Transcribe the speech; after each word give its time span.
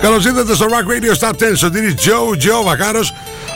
Καλώς 0.00 0.24
ήρθατε 0.24 0.54
στο 0.54 0.66
Rock 0.66 0.86
Radio 0.90 1.14
Stop 1.18 1.30
10. 1.30 1.34
Σωτήρι 1.54 1.94
Τζο, 1.94 2.36
Τζο 2.38 2.62
Βακάρος. 2.62 3.12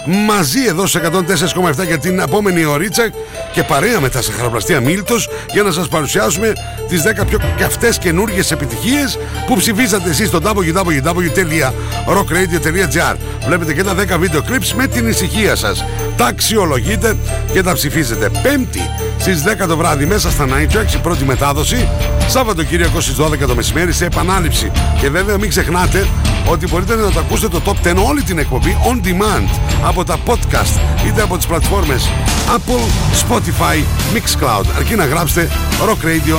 Μαζί 0.06 0.64
εδώ 0.68 0.86
σε 0.86 0.98
104,7 0.98 1.86
για 1.86 1.98
την 1.98 2.18
επόμενη 2.18 2.64
ωρίτσα 2.64 3.10
και 3.52 3.62
παρέα 3.62 4.00
με 4.00 4.08
τα 4.08 4.22
σαχαροπλαστεία 4.22 4.80
Μίλτος 4.80 5.28
για 5.52 5.62
να 5.62 5.70
σας 5.70 5.88
παρουσιάσουμε 5.88 6.52
τις 6.88 7.02
10 7.02 7.26
πιο 7.26 7.38
καυτέ 7.58 7.92
καινούργιες 8.00 8.50
επιτυχίες 8.50 9.18
που 9.46 9.56
ψηφίσατε 9.56 10.10
εσείς 10.10 10.28
στο 10.28 10.40
www.rockradio.gr. 10.44 13.16
Βλέπετε 13.46 13.74
και 13.74 13.82
τα 13.82 13.94
10 13.94 14.18
βίντεο 14.18 14.44
clips 14.48 14.72
με 14.76 14.86
την 14.86 15.08
ησυχία 15.08 15.56
σας. 15.56 15.84
Τα 16.16 16.26
αξιολογείτε 16.26 17.16
και 17.52 17.62
τα 17.62 17.72
ψηφίζετε. 17.72 18.30
Πέμπτη 18.42 18.90
στις 19.18 19.42
10 19.42 19.66
το 19.68 19.76
βράδυ 19.76 20.06
μέσα 20.06 20.30
στα 20.30 20.46
Night 20.48 20.68
Tracks 20.76 20.94
η 20.94 20.98
πρώτη 21.02 21.24
μετάδοση. 21.24 21.88
Σάββατο 22.26 22.64
Κυριακό 22.64 23.00
στις 23.00 23.16
12 23.18 23.38
το 23.46 23.54
μεσημέρι 23.54 23.92
σε 23.92 24.04
επανάληψη. 24.04 24.70
Και 25.00 25.10
βέβαια 25.10 25.38
μην 25.38 25.48
ξεχνάτε 25.48 26.08
ότι 26.50 26.66
μπορείτε 26.68 26.94
να 26.94 27.10
το 27.10 27.18
ακούσετε 27.18 27.60
το 27.60 27.74
Top 27.84 27.88
10 27.88 27.94
όλη 28.08 28.22
την 28.22 28.38
εκπομπή 28.38 28.76
on 28.90 29.06
demand 29.06 29.58
από 29.84 30.04
τα 30.04 30.16
podcast 30.26 30.80
είτε 31.06 31.22
από 31.22 31.36
τις 31.36 31.46
πλατφόρμες 31.46 32.08
Apple, 32.56 32.84
Spotify, 33.28 33.76
Mixcloud. 34.14 34.64
Αρκεί 34.76 34.94
να 34.94 35.04
γράψετε 35.04 35.50
Rock 35.88 36.04
Radio 36.04 36.36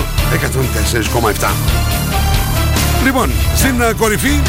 104,7 1.41 1.48
Λοιπόν, 3.04 3.31
στην 3.55 3.81
uh, 3.81 3.93
κορυφή 3.98 4.40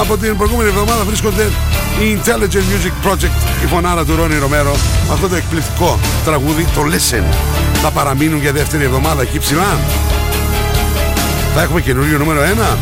από 0.00 0.16
την 0.16 0.36
προηγούμενη 0.36 0.68
εβδομάδα 0.68 1.04
βρίσκονται 1.04 1.50
η 2.00 2.18
Intelligent 2.18 2.56
Music 2.56 3.10
Project 3.10 3.64
η 3.64 3.66
φωνάρα 3.66 4.04
του 4.04 4.16
Ρόνι 4.16 4.38
Ρομέρο 4.38 4.76
με 5.06 5.12
αυτό 5.12 5.28
το 5.28 5.34
εκπληκτικό 5.34 5.98
τραγούδι 6.24 6.66
το 6.74 6.82
Listen. 6.82 7.34
Θα 7.82 7.90
παραμείνουν 7.90 8.40
για 8.40 8.52
δεύτερη 8.52 8.84
εβδομάδα 8.84 9.22
εκεί 9.22 9.38
ψηλά 9.38 9.78
θα 11.58 11.62
έχουμε 11.62 11.80
καινούριο 11.80 12.18
νούμερο 12.18 12.40
1 12.74 12.76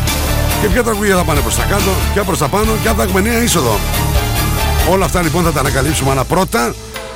και 0.61 0.67
ποια 0.67 0.83
τραγούδια 0.83 1.15
θα 1.15 1.23
πάνε 1.23 1.39
προς 1.39 1.55
τα 1.55 1.63
κάτω, 1.63 1.91
ποια 2.13 2.23
προς 2.23 2.37
τα 2.37 2.47
πάνω 2.47 2.71
και 2.81 2.89
αν 2.89 2.95
θα 2.95 3.03
έχουμε 3.03 3.21
νέα 3.21 3.43
είσοδο. 3.43 3.79
Όλα 4.89 5.05
αυτά 5.05 5.21
λοιπόν 5.21 5.43
θα 5.43 5.51
τα 5.51 5.59
ανακαλύψουμε, 5.59 6.11
αλλά 6.11 6.23
πρώτα 6.23 6.73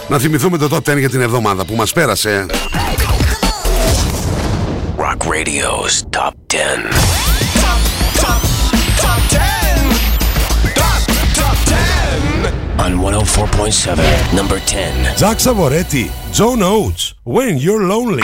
να 0.08 0.20
θυμηθούμε 0.20 0.58
το 0.58 0.68
top 0.72 0.92
10 0.92 0.98
για 0.98 1.10
την 1.10 1.22
εβδομάδα 1.22 1.66
που 1.66 1.76
μας 1.76 1.92
πέρασε. 1.94 2.46
Rock 4.98 5.28
Radio's 5.28 5.96
Top 6.18 6.34
10. 6.48 6.56
Top, 7.64 7.82
top, 8.22 8.42
top 9.04 9.22
10. 9.30 9.40
Top, 10.82 11.02
top 11.40 11.58
10. 11.66 12.86
On 12.86 12.92
104.7, 12.96 14.34
number 14.34 14.60
10. 14.60 15.16
Jack 15.18 15.38
Savoretti, 15.46 16.06
Joan 16.38 16.62
Oates, 16.62 17.14
When 17.24 17.58
You're 17.66 17.84
Lonely. 17.94 18.24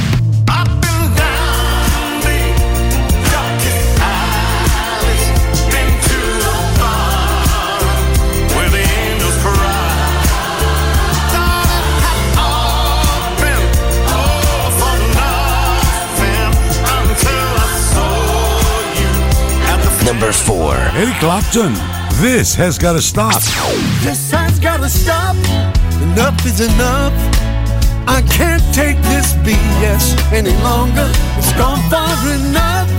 the 20.45 20.53
Number 20.53 20.63
4. 20.63 20.75
Eric 20.95 21.15
Clapton, 21.19 21.73
This 22.21 22.55
Has 22.55 22.77
Gotta 22.77 23.01
Stop. 23.01 23.41
This 24.01 24.31
has 24.31 24.59
gotta 24.59 24.89
stop. 24.89 25.35
Enough 26.01 26.45
is 26.45 26.61
enough. 26.61 27.13
I 28.07 28.21
can't 28.29 28.63
take 28.73 28.97
this 29.03 29.33
BS 29.43 30.31
any 30.31 30.55
longer. 30.63 31.09
It's 31.37 31.53
gone 31.53 31.79
far 31.89 32.15
enough. 32.33 32.89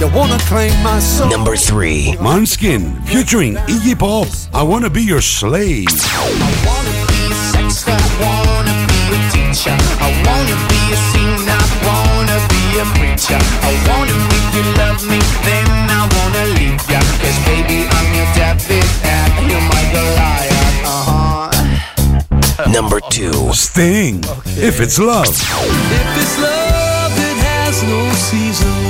You 0.00 0.08
wanna 0.08 0.38
claim 0.50 0.72
my 0.82 0.98
soul? 0.98 1.30
Number 1.30 1.56
3. 1.56 2.16
Manskin, 2.18 3.00
featuring 3.06 3.54
Iggy 3.68 3.98
Pop, 3.98 4.28
I 4.52 4.62
Wanna 4.62 4.90
Be 4.90 5.02
Your 5.02 5.20
Slave. 5.20 5.86
I 5.88 6.50
wanna 6.66 6.94
be 7.08 7.20
a 7.30 7.70
sex 7.70 7.88
I 7.88 7.98
wanna 8.22 8.74
be 8.90 9.00
a 9.14 9.20
teacher. 9.30 9.76
I 10.00 10.10
wanna 10.26 10.56
be 10.70 10.80
a 10.90 10.98
singer. 11.12 11.58
I 11.58 11.68
wanna 11.86 12.38
be 12.52 12.62
a 12.80 12.86
preacher. 12.98 13.38
I 13.62 13.72
wanna 13.88 14.16
make 14.30 14.48
you 14.56 14.64
love 14.80 15.00
me, 15.08 15.18
then 15.44 15.71
I 16.02 16.08
wanna 16.18 16.44
leave 16.58 16.82
ya. 16.90 16.98
Cause 17.22 17.38
baby, 17.46 17.86
I'm 17.86 18.08
your 18.18 18.26
David 18.34 18.82
and 19.06 19.32
you're 19.46 19.66
my 19.70 19.82
Goliath. 19.94 20.82
Uh 20.82 21.06
huh. 21.06 22.70
Number 22.76 22.98
2. 22.98 23.52
Sting, 23.52 24.18
If 24.58 24.80
It's 24.80 24.98
Love. 24.98 25.28
If 25.28 26.08
it's 26.22 26.36
love, 26.42 27.14
it 27.28 27.38
has 27.46 27.82
no 27.84 28.00
season. 28.28 28.82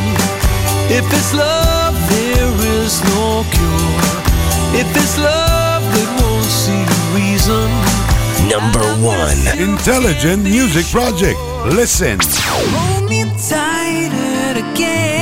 If 0.89 1.05
it's 1.13 1.35
love, 1.35 1.95
there 2.09 2.53
is 2.81 3.05
no 3.13 3.45
cure. 3.53 4.09
If 4.81 4.89
it's 4.97 5.19
love 5.19 5.85
that 5.93 6.09
won't 6.17 6.49
see 6.49 6.83
reason. 7.13 7.69
Number 8.49 8.85
1. 9.05 9.61
Intelligent 9.61 10.45
Music 10.45 10.87
Project. 10.87 11.39
Listen. 11.67 12.19
Hold 12.49 13.11
me 13.11 13.25
tighter 13.37 14.65
again. 14.65 15.22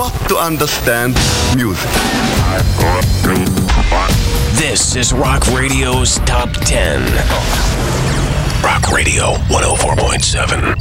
Not 0.00 0.12
to 0.28 0.36
understand 0.36 1.14
music. 1.56 1.90
This 4.52 4.96
is 4.96 5.12
Rock 5.12 5.46
Radio's 5.48 6.18
Top 6.20 6.50
10. 6.64 7.02
Rock 8.62 8.90
Radio 8.92 9.34
104.7. 9.48 10.76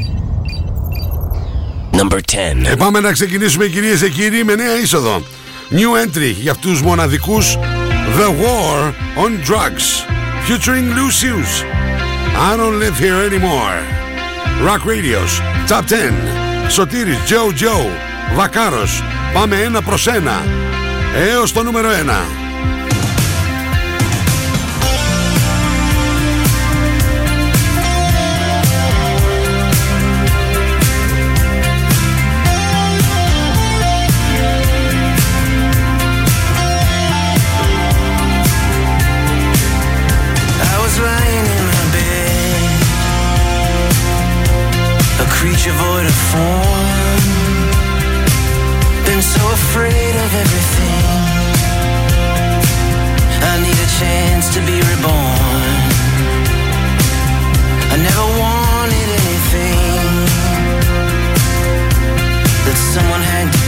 Number 1.93 2.21
10. 2.21 2.65
Ε, 2.65 2.75
πάμε 2.75 2.99
να 2.99 3.11
ξεκινήσουμε 3.11 3.65
κυρίες 3.67 3.99
και 3.99 4.09
κύριοι 4.09 4.43
με 4.43 4.55
νέα 4.55 4.79
είσοδο. 4.79 5.21
New 5.71 5.93
entry 6.05 6.33
για 6.41 6.51
αυτούς 6.51 6.81
μοναδικούς 6.81 7.57
The 8.17 8.29
War 8.43 8.93
on 9.23 9.31
Drugs 9.49 10.05
featuring 10.47 10.93
Lucius. 10.95 11.63
I 12.35 12.57
don't 12.57 12.79
live 12.79 12.97
here 12.97 13.19
anymore. 13.29 13.77
Rock 14.61 14.85
Radio's 14.85 15.33
Top 15.67 15.85
10. 15.87 16.13
Σωτήρης, 16.69 17.17
Joe 17.27 17.51
Joe, 17.61 17.85
Βακάρος. 18.34 19.02
Πάμε 19.32 19.56
ένα 19.56 19.82
προς 19.82 20.06
ένα. 20.06 20.42
Έως 21.16 21.52
το 21.52 21.62
νούμερο 21.62 21.90
ένα. 21.90 22.20
I 40.60 40.76
was 40.84 40.98
lying 41.08 41.46
in 41.56 41.64
my 41.72 41.84
bed, 41.96 42.62
a 45.24 45.26
creature 45.36 45.76
void 45.82 46.06
of 46.12 46.18
form. 46.30 47.37
Been 49.18 49.24
so 49.24 49.50
afraid 49.50 50.14
of 50.14 50.30
everything. 50.42 51.06
I 53.50 53.54
need 53.64 53.78
a 53.88 53.90
chance 53.98 54.46
to 54.54 54.60
be 54.60 54.76
reborn. 54.90 55.74
I 57.90 57.96
never 58.08 58.26
wanted 58.44 59.08
anything 59.22 59.98
that 62.64 62.78
someone 62.94 63.22
had 63.34 63.67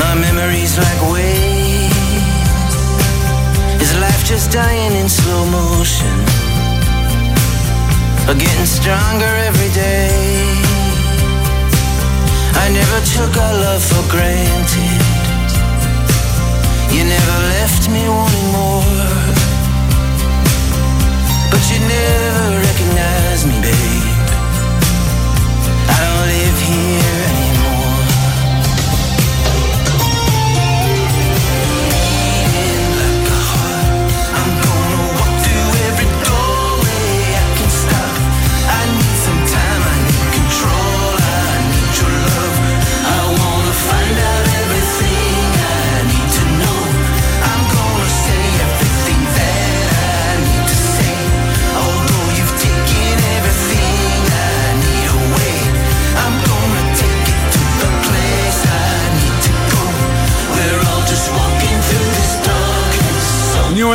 My 0.00 0.14
memories 0.14 0.78
like 0.78 1.00
waves. 1.12 1.92
Is 3.84 3.92
life 4.00 4.24
just 4.24 4.50
dying 4.50 4.92
in 5.00 5.08
slow 5.10 5.44
motion? 5.44 6.16
Or 8.26 8.34
getting 8.34 8.64
stronger 8.78 9.32
every 9.48 9.70
day? 9.76 10.08
I 12.64 12.66
never 12.72 13.00
took 13.14 13.32
our 13.44 13.54
love 13.66 13.82
for 13.90 14.04
granted. 14.14 15.00
You 16.96 17.04
never 17.04 17.36
left 17.56 17.82
me 17.94 18.02
wanting 18.08 18.50
more. 18.56 19.04
But 21.52 21.62
you 21.70 21.78
never 21.96 22.46
recognized 22.66 23.44
me, 23.50 23.56
babe. 23.68 24.28
I 25.92 25.96
don't 26.04 26.26
live 26.34 26.58
here 26.70 27.19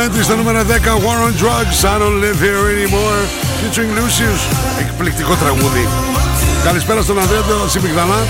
New 0.06 0.08
entry 0.08 0.22
στο 0.22 0.36
νούμερο 0.36 0.58
10 0.58 0.62
War 1.04 1.18
on 1.26 1.32
Drugs 1.42 1.84
I 1.84 1.98
don't 1.98 2.20
live 2.24 2.38
here 2.40 2.62
anymore 2.74 3.20
Featuring 3.60 3.90
Lucius 3.98 4.40
Εκπληκτικό 4.80 5.34
τραγούδι 5.34 5.88
Καλησπέρα 6.64 7.02
στον 7.02 7.18
Ανδρέα 7.18 7.40
του 7.40 7.68
Συμπιγδανά 7.70 8.26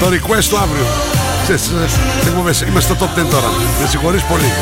Το 0.00 0.06
request 0.06 0.44
του 0.44 0.56
αύριο 0.56 0.86
Ξέρεις, 1.42 1.68
ε, 1.68 2.26
εκπομπές, 2.26 2.60
Είμαι 2.60 2.80
στο 2.80 2.94
top 2.94 3.18
10 3.18 3.26
τώρα 3.30 3.50
Με 3.80 3.86
συγχωρείς 3.88 4.22
πολύ 4.22 4.52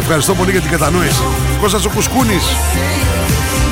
Ευχαριστώ 0.00 0.34
πολύ 0.34 0.50
για 0.50 0.60
την 0.60 0.70
κατανόηση. 0.70 1.22
Κώστας 1.60 1.84
ο 1.84 1.90
Κουσκούνης. 1.90 2.44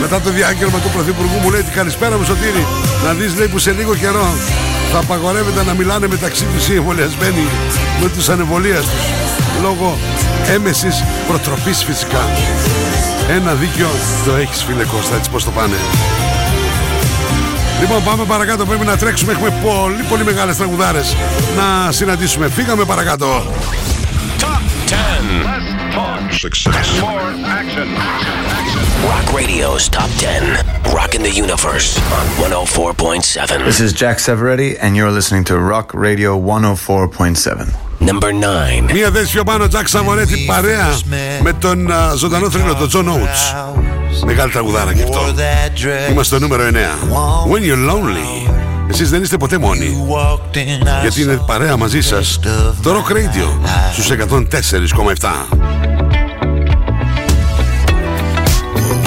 Μετά 0.01 0.21
το 0.21 0.31
διάγγελμα 0.31 0.79
του 0.79 0.91
Πρωθυπουργού 0.95 1.39
μου 1.43 1.51
λέει 1.51 1.63
την 1.63 1.73
καλησπέρα 1.73 2.17
μου 2.19 2.25
Σωτήρη. 2.25 2.67
Να 3.05 3.13
δεις 3.13 3.37
λέει 3.37 3.49
που 3.49 3.59
σε 3.59 3.73
λίγο 3.73 3.95
καιρό 3.95 4.27
θα 4.93 4.99
απαγορεύεται 4.99 5.65
να 5.65 5.75
μιλάνε 5.75 6.07
μεταξύ 6.07 6.45
τους 6.45 6.69
οι 6.69 6.75
εμβολιασμένοι 6.75 7.45
με 8.03 8.09
τους 8.09 8.29
ανεμβολίας 8.29 8.85
τους. 8.85 9.24
Λόγω 9.65 9.99
έμεσης 10.55 11.05
προτροπής 11.29 11.85
φυσικά. 11.85 12.21
Ένα 13.31 13.55
δίκιο 13.55 13.87
το 14.27 14.35
έχεις 14.35 14.63
φίλε 14.63 14.85
Κώστα, 14.85 15.17
έτσι 15.17 15.31
πως 15.31 15.45
το 15.45 15.51
πάνε. 15.51 15.75
Λοιπόν, 17.81 18.05
πάμε 18.05 18.25
παρακάτω. 18.25 18.65
Πρέπει 18.67 18.85
να 18.85 18.97
τρέξουμε. 18.97 19.33
Έχουμε 19.33 19.53
πολύ, 19.63 20.03
πολύ 20.03 20.25
μεγάλες 20.25 20.57
τραγουδάρες 20.57 21.17
να 21.57 21.93
συναντήσουμε. 21.93 22.49
Φύγαμε 22.49 22.85
παρακάτω. 22.85 23.43
Success. 26.47 26.89
More 27.09 27.31
action. 27.61 27.89
Rock 29.11 29.27
Radio's 29.41 29.85
Top 29.89 30.11
10. 30.19 30.43
Rocking 30.99 31.23
the 31.23 31.35
Universe 31.45 31.89
on 32.19 32.25
104.7. 32.51 33.65
This 33.71 33.81
is 33.87 33.93
Jack 34.03 34.19
Savoretti, 34.19 34.71
and 34.83 34.91
you're 34.97 35.15
listening 35.19 35.45
to 35.45 35.55
Rock 35.73 35.87
Radio 35.95 36.31
104.7. 36.37 37.84
Number 38.01 38.31
9. 38.89 38.93
Μία 38.93 39.11
θέση 39.11 39.33
πιο 39.33 39.45
πάνω, 39.45 39.69
Jack 39.69 39.89
Savoretti 39.89 40.37
παρέα 40.47 40.99
με 41.43 41.53
τον 41.53 41.93
α, 41.93 42.15
ζωντανό 42.17 42.51
θρύλο, 42.51 42.75
τον 42.75 42.89
John 42.89 43.09
Oates. 43.09 43.73
Μεγάλη 44.25 44.51
τραγουδάρα 44.51 44.95
και 44.95 45.03
αυτό. 45.03 45.21
Είμαστε 46.11 46.37
στο 46.37 46.39
νούμερο 46.39 46.65
9. 46.65 47.53
When 47.53 47.61
you're 47.61 47.91
lonely. 47.91 48.53
Εσείς 48.91 49.11
δεν 49.11 49.23
είστε 49.23 49.37
ποτέ 49.37 49.59
μόνοι. 49.59 49.97
Γιατί 51.03 51.23
είναι 51.23 51.41
παρέα 51.47 51.77
μαζί 51.77 52.01
σας 52.01 52.41
το 52.83 52.91
Rock 52.91 53.13
Radio 53.13 53.69
στους 53.93 54.11
104,7. 54.11 55.75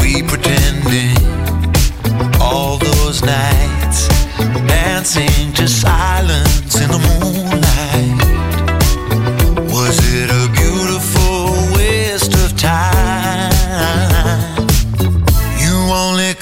we 0.01 0.23
pretending 0.33 1.17
all 2.39 2.77
those 2.89 3.17
nights 3.39 3.99
dancing 4.75 5.43
to 5.59 5.65
silence 5.67 6.73
in 6.83 6.89
the 6.95 7.01
moonlight 7.07 7.46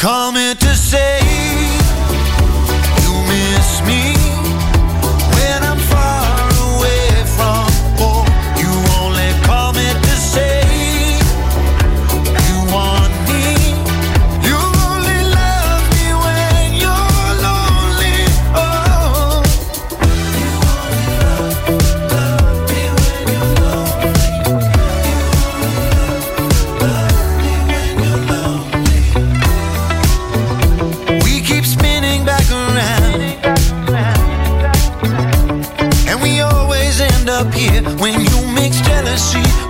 call 0.06 0.32
me 0.32 0.54
to 0.54 0.76
say 0.76 1.25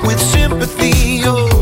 with 0.05 0.19
sympathy. 0.19 1.21
Oh. 1.23 1.54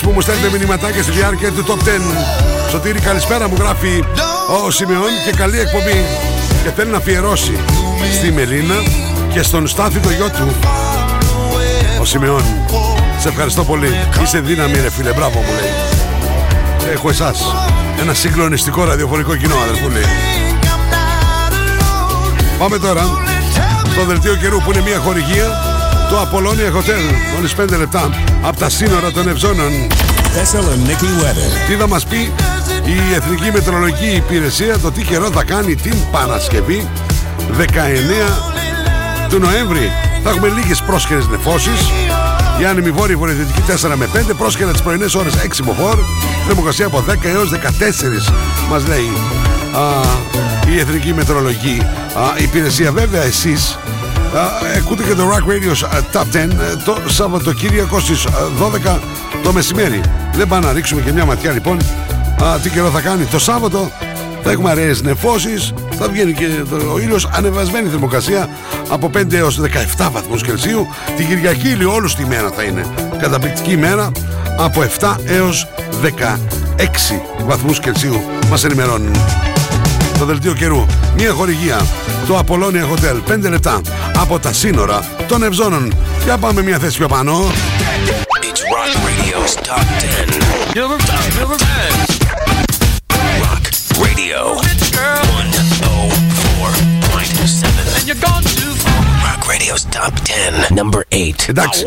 Που 0.00 0.10
μου 0.10 0.20
στέλνετε 0.20 0.50
μηνυματάκια 0.50 1.02
στη 1.02 1.12
διάρκεια 1.12 1.52
του 1.52 1.64
Top 1.66 1.88
10. 2.68 2.70
Σωτήρη, 2.70 3.00
καλησπέρα 3.00 3.48
μου 3.48 3.56
γράφει 3.58 4.04
ο 4.64 4.70
Σιμεών 4.70 5.10
και 5.24 5.36
καλή 5.36 5.58
εκπομπή. 5.58 6.04
Και 6.62 6.70
θέλει 6.70 6.90
να 6.90 6.96
αφιερώσει 6.96 7.58
στη 8.12 8.32
Μελίνα 8.32 8.74
και 9.32 9.42
στον 9.42 9.66
Στάθη 9.66 9.98
το 9.98 10.10
γιο 10.10 10.30
του. 10.30 10.54
Ο 12.00 12.04
Σιμεών. 12.04 12.42
Σε 13.20 13.28
ευχαριστώ 13.28 13.64
πολύ. 13.64 13.88
Είσαι 14.22 14.40
δύναμη, 14.40 14.80
ρε 14.80 14.90
φίλε. 14.90 15.12
Μπράβο 15.12 15.38
μου 15.38 15.52
λέει. 15.60 15.72
Έχω 16.92 17.08
εσάς. 17.08 17.54
Ένα 18.00 18.14
συγκλονιστικό 18.14 18.84
ραδιοφωνικό 18.84 19.36
κοινό, 19.36 19.54
αδερφού 19.56 19.90
λέει. 19.90 20.06
Πάμε 22.58 22.78
τώρα 22.78 23.02
στο 23.92 24.04
δελτίο 24.04 24.34
καιρού 24.36 24.58
που 24.58 24.72
είναι 24.72 24.82
μια 24.82 24.98
χορηγία 24.98 25.46
το 26.10 26.20
Apollonia 26.20 26.76
Hotel. 26.76 27.34
Μόλις 27.34 27.54
5 27.54 27.78
λεπτά 27.78 28.31
από 28.42 28.58
τα 28.58 28.68
σύνορα 28.68 29.10
των 29.12 29.28
Ευζώνων. 29.28 29.72
Τι 31.68 31.74
θα 31.74 31.88
μας 31.88 32.06
πει 32.06 32.32
η 32.84 33.14
Εθνική 33.14 33.50
Μετρολογική 33.52 34.16
Υπηρεσία 34.16 34.78
το 34.78 34.92
τι 34.92 35.02
καιρό 35.02 35.30
θα 35.30 35.44
κάνει 35.44 35.74
την 35.74 35.94
Παρασκευή 36.10 36.88
19 37.58 37.64
του 39.28 39.38
Νοέμβρη. 39.38 39.92
Θα 40.22 40.30
έχουμε 40.30 40.48
λίγες 40.48 40.82
πρόσχερες 40.82 41.26
νεφώσεις 41.28 41.80
η 42.60 42.64
άνεμη 42.64 42.90
βόρεια 42.90 43.16
βορειοδυτική 43.16 43.62
4 43.82 43.92
με 43.96 44.08
5 44.14 44.18
Πρόσκαιρα 44.38 44.70
τις 44.70 44.82
πρωινές 44.82 45.14
ώρες 45.14 45.34
6 45.34 45.62
μποφόρ 45.64 45.98
Θερμοκρασία 46.46 46.86
από 46.86 47.04
10 47.08 47.24
έως 47.24 47.50
14 47.50 47.56
Μας 48.70 48.86
λέει 48.86 49.12
α, 49.72 50.00
η 50.74 50.78
Εθνική 50.78 51.14
Μετρολογική 51.14 51.82
α, 52.14 52.42
Υπηρεσία 52.42 52.92
Βέβαια 52.92 53.22
εσείς 53.22 53.70
α, 53.70 53.81
Ακούτε 54.76 55.02
και 55.02 55.14
το 55.14 55.22
Rock 55.30 55.48
Radio 55.50 55.86
α, 55.94 56.00
Top 56.12 56.36
10 56.36 56.36
ε, 56.36 56.48
Το 56.84 56.96
Σαββατοκύριακο 57.06 58.00
στις 58.00 58.24
α, 58.26 58.30
12 58.96 58.98
το 59.42 59.52
μεσημέρι. 59.52 60.00
Δεν 60.32 60.48
πάμε 60.48 60.66
να 60.66 60.72
ρίξουμε 60.72 61.00
και 61.00 61.12
μια 61.12 61.24
ματιά 61.24 61.50
λοιπόν. 61.52 61.78
Α, 62.42 62.58
Τι 62.62 62.70
καιρό 62.70 62.90
θα 62.90 63.00
κάνει. 63.00 63.24
Το 63.24 63.38
Σάββατο 63.38 63.90
θα 64.42 64.50
έχουμε 64.50 64.70
αραιές 64.70 65.02
νεφώσεις 65.02 65.72
Θα 65.98 66.08
βγαίνει 66.08 66.32
και 66.32 66.46
το- 66.70 66.92
ο 66.92 66.98
ήλιος 66.98 67.28
Ανεβασμένη 67.32 67.88
θερμοκρασία 67.88 68.48
Από 68.88 69.10
5 69.14 69.32
έως 69.36 69.60
17 69.60 70.10
βαθμούς 70.12 70.42
Κελσίου. 70.42 70.86
Την 71.16 71.26
Κυριακή 71.26 71.68
ηλιόλου 71.68 72.08
τη 72.16 72.26
μέρα 72.26 72.50
θα 72.56 72.62
είναι. 72.62 72.84
Καταπληκτική 73.20 73.70
ημέρα 73.70 74.10
Από 74.58 74.82
7 74.82 75.16
έως 75.26 75.68
16 76.02 77.20
βαθμούς 77.46 77.78
Κελσίου. 77.80 78.22
Μας 78.50 78.64
ενημερώνουν. 78.64 79.12
Το 80.18 80.24
δελτίο 80.24 80.52
καιρού. 80.52 80.86
Μια 81.16 81.30
χορηγία. 81.32 81.80
Το 82.26 82.38
Apollonia 82.38 82.84
Hotel. 82.90 83.32
5 83.32 83.50
λεπτά 83.50 83.80
από 84.16 84.38
τα 84.38 84.52
σύνορα 84.52 85.04
των 85.28 85.42
Ευζώνων. 85.42 85.94
Για 86.24 86.38
πάμε 86.38 86.62
μια 86.62 86.78
θέση 86.78 86.98
πιο 86.98 87.08
πάνω. 87.08 87.32
It's 88.40 88.62
Rock 88.74 88.92
Radio's 89.06 89.54
Top 89.68 89.84
10. 90.00 90.42
Number 90.78 90.98
10. 91.56 92.22
Rock 93.42 93.64
Radio 94.04 94.61
Radio's 99.72 99.84
Top 99.84 100.14
10. 100.24 100.74
Number 100.74 101.00
8. 101.08 101.48
Εντάξει, 101.48 101.82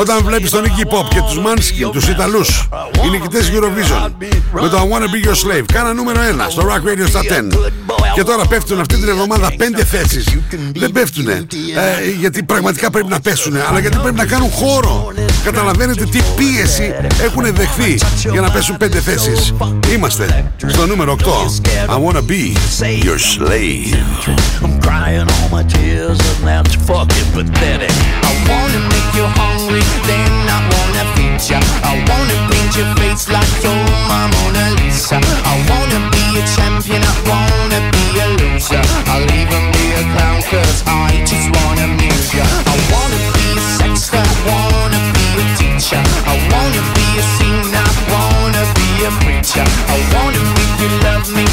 όταν 0.00 0.24
βλέπεις 0.24 0.50
τον 0.50 0.64
Iggy 0.64 0.94
Pop 0.94 1.08
και 1.08 1.20
τους 1.20 1.38
Manskin, 1.38 1.92
τους 1.92 2.08
Ιταλούς, 2.08 2.68
οι 3.04 3.08
νικητές 3.10 3.50
Eurovision, 3.54 4.10
με 4.52 4.68
το 4.68 4.78
I 4.78 4.80
Wanna 4.80 5.02
Be 5.02 5.28
Your 5.28 5.32
Slave, 5.32 5.64
κάνα 5.72 5.92
νούμερο 5.92 6.20
1 6.20 6.46
στο 6.50 6.62
Rock 6.62 6.88
Radio 6.88 7.16
Top 7.16 7.22
10. 7.22 7.70
Και 8.14 8.22
τώρα 8.22 8.46
πέφτουν 8.46 8.80
αυτή 8.80 8.96
την 8.96 9.08
εβδομάδα 9.08 9.50
5 9.58 9.84
θέσεις. 9.84 10.38
Δεν 10.74 10.92
πέφτουνε, 10.92 11.32
ε, 11.32 12.10
γιατί 12.18 12.42
πραγματικά 12.42 12.90
πρέπει 12.90 13.08
να 13.08 13.20
πέσουνε, 13.20 13.64
αλλά 13.68 13.78
γιατί 13.78 13.96
πρέπει 13.96 14.16
να 14.16 14.26
κάνουν 14.26 14.50
χώρο. 14.50 15.12
Καταλαβαίνετε 15.44 16.04
τι 16.04 16.20
πίεση 16.36 16.94
έχουν 17.22 17.54
δεχθεί 17.54 17.98
για 18.30 18.40
να 18.40 18.50
πέσουν 18.50 18.76
5 18.76 19.00
θέσεις. 19.00 19.52
Είμαστε 19.92 20.52
στο 20.66 20.86
νούμερο 20.86 21.12
8. 21.12 21.60
I 21.88 21.98
Wanna 22.06 22.22
Be 22.22 22.56
Your 23.06 23.18
Slave. 23.18 23.94
I'm 24.64 24.80
crying 24.80 25.26
all 25.34 25.48
my 25.58 25.64
tears 25.74 26.18
and 26.32 26.46
that's 26.48 26.74
fucking 27.04 27.32
pathetic. 27.32 27.90
I 28.24 28.32
wanna 28.48 28.80
make 28.88 29.10
you 29.14 29.26
hungry, 29.36 29.82
then 30.08 30.32
I 30.48 30.60
wanna 30.72 31.04
feed 31.14 31.40
ya. 31.50 31.60
I 31.84 32.00
wanna 32.08 32.36
paint 32.48 32.76
your 32.76 32.88
face 32.96 33.28
like 33.28 33.52
you're 33.62 33.84
my 34.08 34.24
Mona 34.32 34.64
Lisa. 34.80 35.20
I 35.20 35.54
wanna 35.68 36.00
be 36.10 36.24
a 36.40 36.42
champion, 36.56 37.02
I 37.02 37.14
wanna 37.28 37.80
be 37.92 38.04
a 38.20 38.26
loser. 38.40 38.82
I'll 39.12 39.28
even 39.40 39.62
be 39.72 39.84
a 40.00 40.02
clown 40.16 40.40
cause 40.48 40.82
I 40.86 41.20
just 41.28 41.48
wanna 41.56 41.84
amuse 41.84 42.34
ya. 42.34 42.44
I 42.72 42.76
wanna 42.92 43.20
be 43.36 43.46
a 43.52 43.64
sexter, 43.78 44.22
I 44.22 44.36
wanna 44.48 45.00
be 45.12 45.26
a 45.42 45.46
teacher. 45.58 46.02
I 46.24 46.36
wanna 46.52 46.82
be 46.96 47.06
a 47.20 47.24
singer, 47.36 47.84
I 47.84 47.96
wanna 48.12 48.64
be 48.78 48.88
a 49.08 49.10
preacher. 49.22 49.66
I 49.92 49.98
wanna 50.14 50.42
make 50.56 50.74
you 50.80 50.90
love 51.04 51.26
me, 51.36 51.44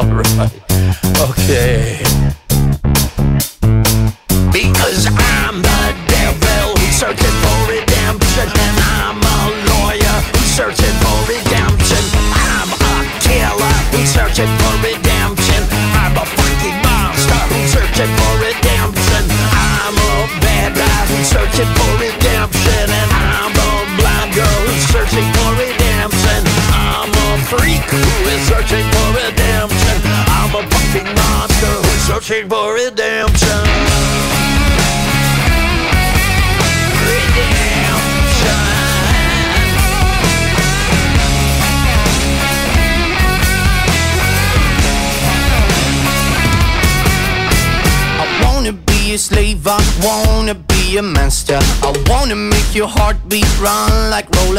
All 0.00 0.06
right. 0.06 0.50
Okay. 1.28 2.09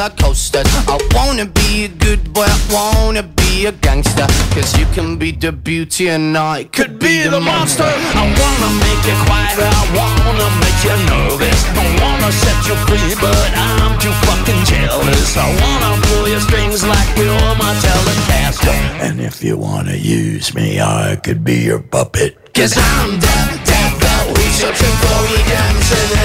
Roller 0.02 0.16
coasters. 0.16 0.68
I 0.88 0.98
wanna 1.14 1.46
be 1.46 1.86
a 1.86 1.88
good 1.88 2.34
boy, 2.34 2.46
I 2.46 2.60
wanna 2.72 3.24
be 3.24 3.66
a 3.66 3.72
gangster. 3.72 4.28
Cause 4.54 4.78
you 4.78 4.86
can 4.94 5.18
be 5.18 5.32
the 5.32 5.52
beauty 5.52 6.10
and 6.10 6.38
I 6.38 6.66
could 6.66 7.00
be 7.00 7.28
the 7.28 7.40
monster. 7.40 7.84
I 7.84 8.24
wanna 8.42 8.70
make 8.86 9.04
you 9.06 9.18
quiet, 9.26 9.60
I 9.60 9.84
wanna 9.98 10.50
make 10.64 10.80
you 10.86 10.96
nervous. 11.10 11.60
I 11.78 11.86
wanna 12.02 12.32
set 12.32 12.60
you 12.68 12.76
free, 12.88 13.16
but 13.22 13.52
I'm 13.56 14.00
too 14.00 14.14
fucking 14.26 14.64
jealous. 14.66 15.38
I 15.38 15.48
wanna 15.62 16.02
pull 16.08 16.28
your 16.28 16.42
strings 16.42 16.84
like 16.84 17.10
you're 17.18 17.56
my 17.56 17.74
telecaster. 17.86 18.78
And 19.02 19.20
if 19.20 19.44
you 19.44 19.58
wanna 19.58 19.96
use 19.96 20.54
me, 20.54 20.80
I 20.80 21.18
could 21.24 21.44
be 21.44 21.58
your 21.70 21.80
puppet. 21.80 22.54
Cause 22.54 22.78
I'm 22.78 23.20
the 23.20 23.38
devil, 23.66 24.34
we 24.36 24.46
searching 24.52 24.96
for 25.02 25.18
redemption 25.34 26.21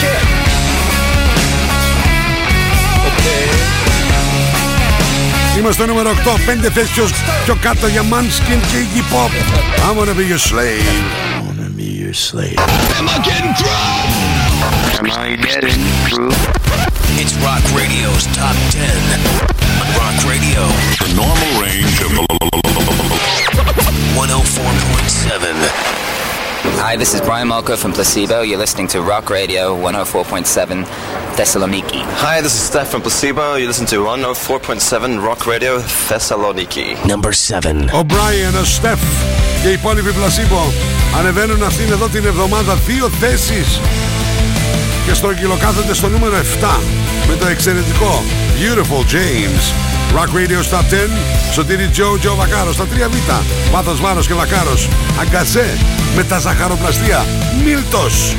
Shit. 0.00 0.22
Okay. 3.08 3.76
Είμαστε 5.58 5.82
στο 5.82 5.86
νούμερο 5.86 6.10
8, 6.10 6.14
5 6.46 6.70
θέσεις 6.74 6.90
πιο, 6.90 7.08
πιο 7.44 7.56
κάτω 7.62 7.86
για 7.86 8.02
Manskin 8.02 8.60
και 8.70 8.76
Iggy 8.76 9.14
Pop. 9.14 9.30
I 9.88 9.98
wanna 9.98 10.14
be 10.14 10.24
your 10.24 10.38
slave. 10.38 11.35
Your 11.96 12.12
slave. 12.12 12.58
Am 12.58 13.08
I 13.08 13.16
getting 13.24 13.54
through? 13.56 13.72
Am 15.00 15.08
I 15.10 15.32
getting 15.34 15.80
through? 16.04 16.28
It's 17.16 17.32
Rock 17.40 17.64
Radio's 17.72 18.26
Top 18.36 18.52
10. 18.70 18.84
Rock 19.96 20.20
Radio, 20.28 20.68
the 21.00 21.08
normal 21.16 21.48
range 21.58 21.96
of 22.04 22.12
104.7. 24.12 26.15
Hi, 26.83 26.95
this 26.95 27.13
is 27.13 27.21
Brian 27.21 27.47
Malko 27.47 27.77
from 27.77 27.91
Placebo. 27.93 28.41
You're 28.41 28.57
listening 28.65 28.87
to 28.89 29.01
Rock 29.01 29.29
Radio 29.29 29.75
104.7 29.75 30.85
Thessaloniki. 31.37 32.01
Hi, 32.25 32.41
this 32.41 32.53
is 32.53 32.61
Steph 32.61 32.89
from 32.89 33.01
Placebo. 33.01 33.55
You 33.55 33.67
listen 33.67 33.85
to 33.87 33.97
104.7 33.97 35.23
Rock 35.23 35.47
Radio 35.47 35.79
Thessaloniki. 35.79 36.87
Number 37.05 37.33
7. 37.33 37.89
Ο 37.93 38.03
Brian, 38.05 38.55
ο 38.55 38.65
Steph 38.77 39.03
και 39.61 39.69
οι 39.69 39.73
υπόλοιποι 39.73 40.11
πλασίμπο 40.11 40.61
ανεβαίνουν 41.17 41.63
αυτήν 41.63 41.91
εδώ 41.91 42.07
την 42.07 42.25
εβδομάδα 42.25 42.75
δύο 42.75 43.09
θέσεις 43.09 43.79
και 45.05 45.13
στρογγυλοκάθονται 45.13 45.93
στο 45.93 46.07
νούμερο 46.07 46.35
7 46.61 46.79
με 47.27 47.35
το 47.35 47.47
εξαιρετικό 47.47 48.23
Beautiful 48.56 49.04
James. 49.04 49.62
Rock 50.14 50.30
Radio 50.32 50.60
Top 50.72 50.84
10, 50.90 51.10
Σωτήρι 51.52 51.88
Τζο, 51.88 52.18
Τζο 52.18 52.34
Βακάρος 52.34 52.74
στα 52.74 52.86
3 52.86 53.08
Β. 53.08 53.14
Πάθος 53.72 54.00
Βάρος 54.00 54.26
και 54.26 54.34
Βακάρος. 54.34 54.88
Αγκαζέ 55.20 55.78
με 56.16 56.24
τα 56.24 56.38
ζαχαροπλαστεία. 56.38 57.24
Μίλτος. 57.64 58.36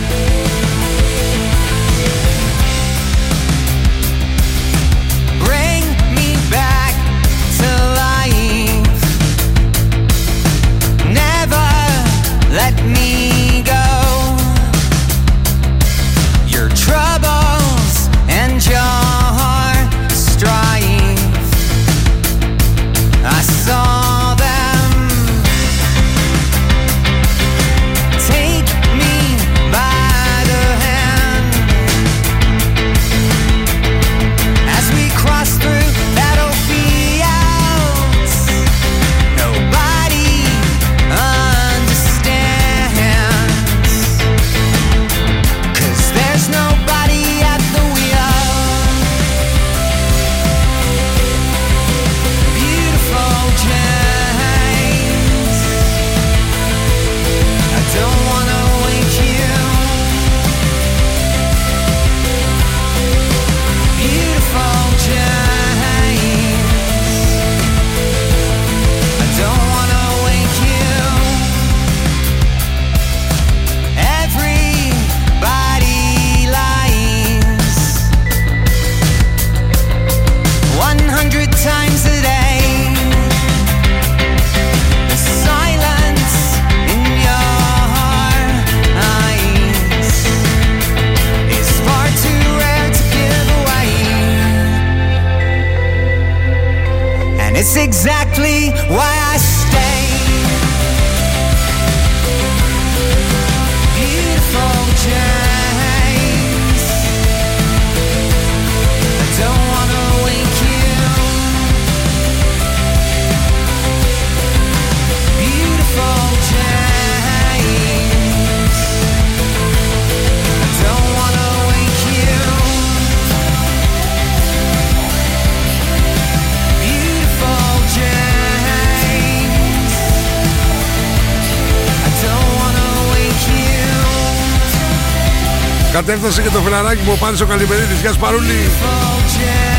Κατέφτασε 136.28 136.50
και 136.50 136.58
το 136.58 136.63
φιλαράκι 136.63 137.02
μου 137.06 137.12
ο 137.16 137.18
Πάνης 137.24 137.42
ο 137.42 137.46
Καλημερίδης. 137.46 138.00
Γεια 138.02 138.12
σου 138.12 138.20
Παρούλη. 138.20 138.70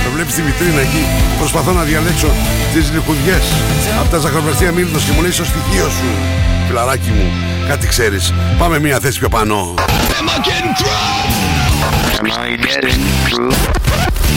Το 0.05 0.11
βλέπεις 0.15 0.33
στη 0.33 0.43
βιτρίνα 0.43 0.81
εκεί. 0.81 1.05
Προσπαθώ 1.39 1.73
να 1.73 1.83
διαλέξω 1.83 2.27
τις 2.75 2.91
λιχουδιές. 2.93 3.43
Από 4.01 4.11
τα 4.11 4.19
ζαχαροπλαστεία 4.19 4.73
Μίλτος 4.73 5.03
και 5.05 5.13
μου 5.13 5.23
λέει 5.23 5.31
στο 5.31 5.45
στοιχείο 5.45 5.85
σου. 5.85 6.05
Φιλαράκι 6.67 7.11
μου, 7.11 7.33
κάτι 7.69 7.87
ξέρεις. 7.87 8.33
Πάμε 8.59 8.79
μία 8.79 8.99
θέση 9.01 9.19
πιο 9.19 9.29
πάνω. 9.29 9.75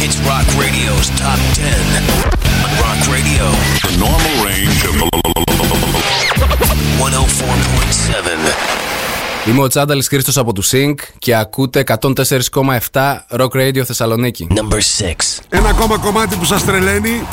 It's 0.06 0.18
Rock 0.30 0.48
Radio's 0.64 1.08
Top 1.22 1.40
10 1.56 1.70
on 2.64 2.72
Rock 2.84 3.02
Radio. 3.16 3.46
The 3.88 3.94
normal 4.06 4.36
range 4.48 4.82
of 4.90 4.94
104.7. 8.50 8.91
Είμαι 9.48 9.62
ο 9.62 9.68
Τσάνταλης 9.68 10.08
Χρήστος 10.08 10.38
από 10.38 10.54
του 10.54 10.64
Sync 10.64 10.94
και 11.20 11.36
ακούτε 11.36 11.84
104,7 11.88 13.18
Rock 13.38 13.50
Radio 13.50 13.82
Θεσσαλονίκη. 13.86 14.48
Number 14.50 14.76
6. 14.76 15.40
Ένα 15.50 15.70
ακόμα 15.70 15.98
κομμάτι 15.98 16.36
που 16.36 16.46
σας 16.46 16.66
τρελαίνει 16.66 17.28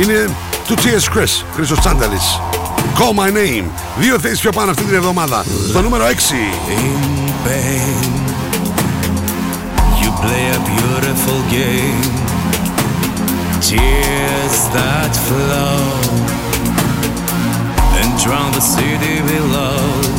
είναι 0.00 0.28
του 0.66 0.74
T.S. 0.74 1.18
Chris, 1.18 1.44
Χρήστος 1.54 1.78
Τσάνταλης. 1.80 2.40
Call 2.98 3.18
my 3.18 3.28
name. 3.28 3.64
Δύο 3.98 4.18
θέσεις 4.18 4.40
πιο 4.40 4.52
πάνω 4.52 4.70
αυτή 4.70 4.82
την 4.82 4.94
εβδομάδα. 4.94 5.44
Στο 5.68 5.82
νούμερο 5.82 6.04
6. 6.04 6.08
You 10.02 10.10
play 10.22 10.44
a 10.58 10.60
beautiful 10.72 11.40
game. 11.58 12.02
Tears 13.68 14.58
that 14.76 15.12
flow 15.26 15.80
and 17.98 18.10
drown 18.22 18.50
the 18.58 18.64
city 18.76 19.16
below. 19.30 20.11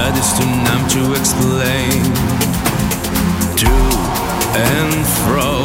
That 0.00 0.16
is 0.16 0.32
too 0.32 0.48
numb 0.64 0.84
to 0.88 1.12
explain. 1.12 2.00
To 3.60 3.72
and 4.56 4.92
fro, 5.20 5.60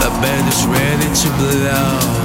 the 0.00 0.10
bed 0.20 0.44
is 0.50 0.60
ready 0.66 1.08
to 1.22 1.28
blow. 1.38 2.20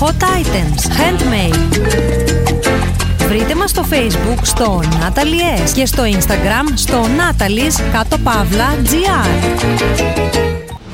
Hot 0.00 0.22
items. 0.22 0.80
Handmade. 0.98 1.58
Βρείτε 3.28 3.54
μας 3.54 3.70
στο 3.70 3.84
facebook 3.90 4.38
στο 4.42 4.80
Natalie 4.82 5.66
S. 5.66 5.70
και 5.74 5.86
στο 5.86 6.02
instagram 6.02 6.72
στο 6.74 7.02
Natalie's 7.02 7.80
κάτω 7.92 8.18
παύλα 8.18 8.76
GR. 8.84 9.28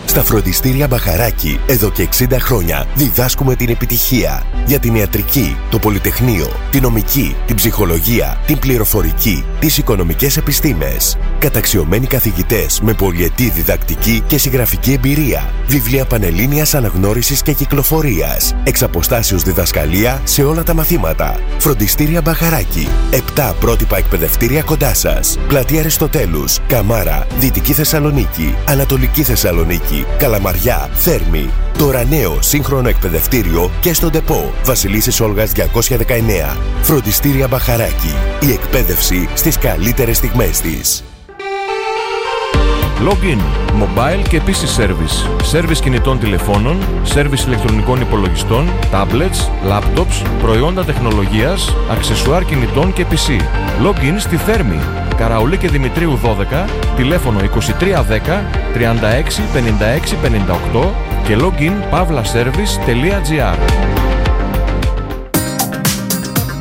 Στα 0.04 0.22
φροντιστήρια 0.22 0.86
Μπαχαράκι, 0.86 1.60
εδώ 1.66 1.90
και 1.90 2.08
60 2.18 2.36
χρόνια, 2.38 2.86
διδάσκουμε 2.94 3.54
την 3.54 3.68
επιτυχία 3.68 4.46
για 4.66 4.78
την 4.78 4.94
ιατρική, 4.94 5.56
το 5.70 5.78
πολυτεχνείο, 5.78 6.50
την 6.70 6.82
νομική, 6.82 7.36
την 7.46 7.56
ψυχολογία, 7.56 8.40
την 8.46 8.58
πληροφορική, 8.58 9.44
τις 9.58 9.78
οικονομικές 9.78 10.36
επιστήμες. 10.36 11.16
Καταξιωμένοι 11.44 12.07
καθηγητές 12.07 12.80
με 12.80 12.92
πολυετή 12.92 13.50
διδακτική 13.50 14.22
και 14.26 14.38
συγγραφική 14.38 14.92
εμπειρία. 14.92 15.52
Βιβλία 15.66 16.04
πανελλήνιας 16.04 16.74
αναγνώρισης 16.74 17.42
και 17.42 17.52
κυκλοφορίας. 17.52 18.54
Εξ 18.64 18.83
αποστάσεως 18.83 19.42
διδασκαλία 19.42 20.20
σε 20.24 20.44
όλα 20.44 20.62
τα 20.62 20.74
μαθήματα. 20.74 21.40
Φροντιστήρια 21.59 22.20
Μπαχαράκι. 22.20 22.88
7 23.11 23.54
πρότυπα 23.61 23.96
εκπαιδευτήρια 23.96 24.62
κοντά 24.62 24.94
σας. 24.94 25.38
Πλατεία 25.48 25.80
Αριστοτέλους, 25.80 26.59
Καμάρα, 26.66 27.26
Δυτική 27.38 27.72
Θεσσαλονίκη, 27.72 28.54
Ανατολική 28.68 29.22
Θεσσαλονίκη. 29.22 29.94
Μπαχαράκι, 29.94 30.16
Καλαμαριά, 30.18 30.88
Θέρμη. 30.92 31.50
Τώρα 31.78 32.04
νέο 32.04 32.42
σύγχρονο 32.42 32.88
εκπαιδευτήριο 32.88 33.70
και 33.80 33.92
στον 33.92 34.11
ΤΕΠΟ. 34.11 34.52
Βασιλίσσης 34.64 35.20
Όλγας 35.20 35.52
219. 35.52 36.57
Φροντιστήρια 36.83 37.48
Μπαχαράκι. 37.48 38.14
Η 38.40 38.52
εκπαίδευση 38.52 39.28
στις 39.35 39.59
καλύτερες 39.59 40.16
στιγμές 40.16 40.61
της. 40.61 41.04
Login, 43.00 43.40
mobile 43.80 44.28
και 44.28 44.40
PC 44.46 44.80
service. 44.80 45.28
Service 45.52 45.78
κινητών 45.83 46.18
τηλεφώνων, 46.18 46.78
service 47.14 47.46
ηλεκτρονικών 47.46 48.00
υπολογιστών, 48.00 48.68
tablets, 48.92 49.70
laptops, 49.70 50.26
προϊόντα 50.42 50.85
τεχνολογίας, 50.85 51.76
αξεσουάρ 51.90 52.44
κινητών 52.44 52.92
και 52.92 53.07
PC. 53.11 53.40
Login 53.87 54.14
στη 54.18 54.37
Θέρμη. 54.37 54.78
Καραουλή 55.16 55.57
και 55.57 55.68
Δημητρίου 55.68 56.18
12, 56.24 56.68
τηλέφωνο 56.96 57.38
2310 57.38 58.44
36 58.74 59.40
56 59.54 60.16
58 60.74 60.88
και 61.26 61.37
login 61.38 61.94
pavlaservice.gr 61.94 63.59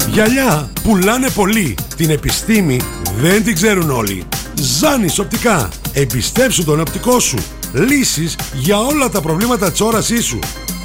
Γυαλιά 0.07 0.69
πουλάνε 0.83 1.29
πολύ. 1.29 1.75
Την 1.97 2.09
επιστήμη 2.09 2.79
δεν 3.21 3.43
την 3.43 3.55
ξέρουν 3.55 3.89
όλοι. 3.89 4.23
Ζάνης 4.53 5.19
οπτικά. 5.19 5.69
Εμπιστέψου 5.93 6.63
τον 6.63 6.79
οπτικό 6.79 7.19
σου. 7.19 7.37
Λύσεις 7.73 8.35
για 8.53 8.79
όλα 8.79 9.09
τα 9.09 9.21
προβλήματα 9.21 9.71
της 9.71 9.81
όρασής 9.81 10.25
σου. 10.25 10.39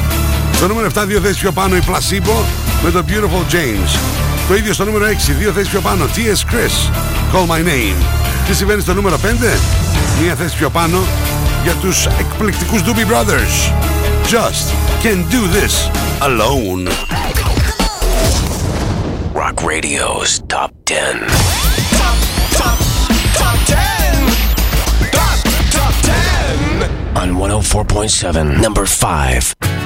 Στο 0.53 0.66
νούμερο 0.66 0.88
7, 0.94 1.05
δύο 1.07 1.20
θέσεις 1.20 1.38
πιο 1.38 1.53
πάνω, 1.53 1.77
η 1.77 1.81
Placebo 1.87 2.44
με 2.85 2.90
το 2.90 3.05
Beautiful 3.09 3.53
James. 3.53 4.24
Το 4.49 4.55
ίδιο 4.55 4.73
στο 4.73 4.85
νούμερο 4.85 5.05
6, 5.07 5.11
δύο 5.39 5.53
θέσεις 5.53 5.69
πιο 5.69 5.81
πάνω, 5.81 6.05
T.S. 6.05 6.53
Chris, 6.53 6.91
Call 7.35 7.47
My 7.51 7.59
Name. 7.59 8.25
Τι 8.47 8.55
συμβαίνει 8.55 8.81
στο 8.81 8.95
νούμερο 8.95 9.17
5 9.17 9.19
Μία 10.23 10.35
θέση 10.35 10.57
πιο 10.57 10.71
πάνω 10.71 10.99
Για 11.63 11.73
τους 11.73 12.07
εκπληκτικούς 12.07 12.81
Doobie 12.83 13.13
Brothers 13.13 13.73
Just 14.31 14.67
can't 15.03 15.25
do 15.31 15.43
this 15.57 15.91
alone 16.21 16.89
Rock 19.35 19.63
Radio's 19.63 20.31
Top 20.55 20.71
10. 20.85 21.27
Top 23.41 23.59
10. 23.67 23.81
Top, 25.17 25.39
top 25.77 25.95
10. 26.03 27.21
On 27.21 27.29
104.7, 27.35 28.61
number 28.61 28.87
5. 28.87 29.84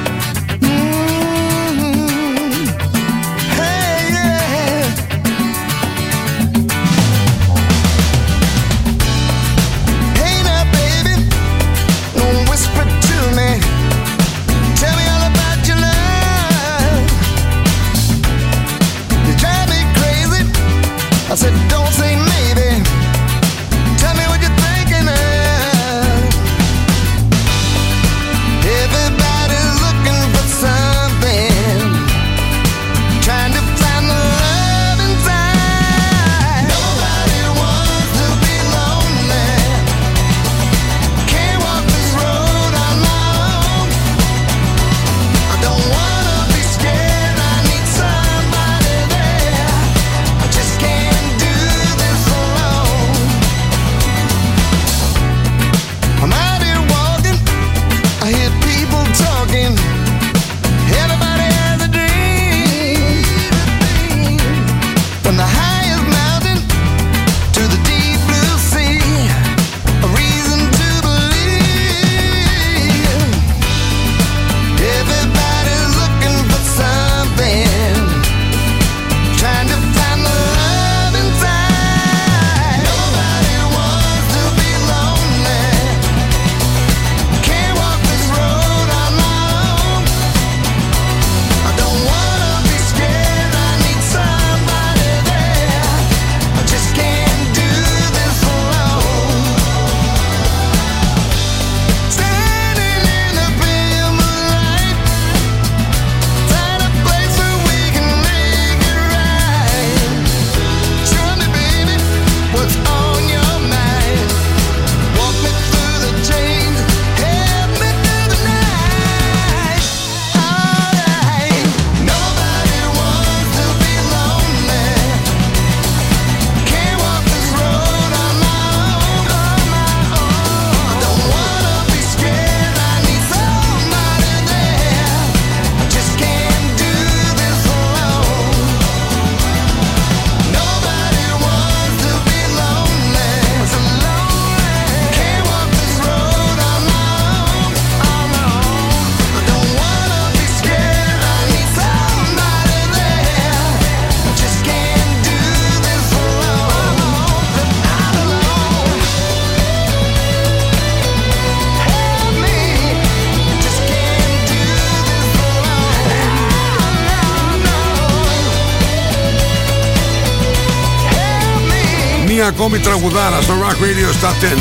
Ακόμη 172.48 172.78
τραγουδάρα 172.78 173.40
στο 173.40 173.54
Rock 173.62 173.82
Radio 173.84 174.24
Top 174.24 174.54
10. 174.54 174.58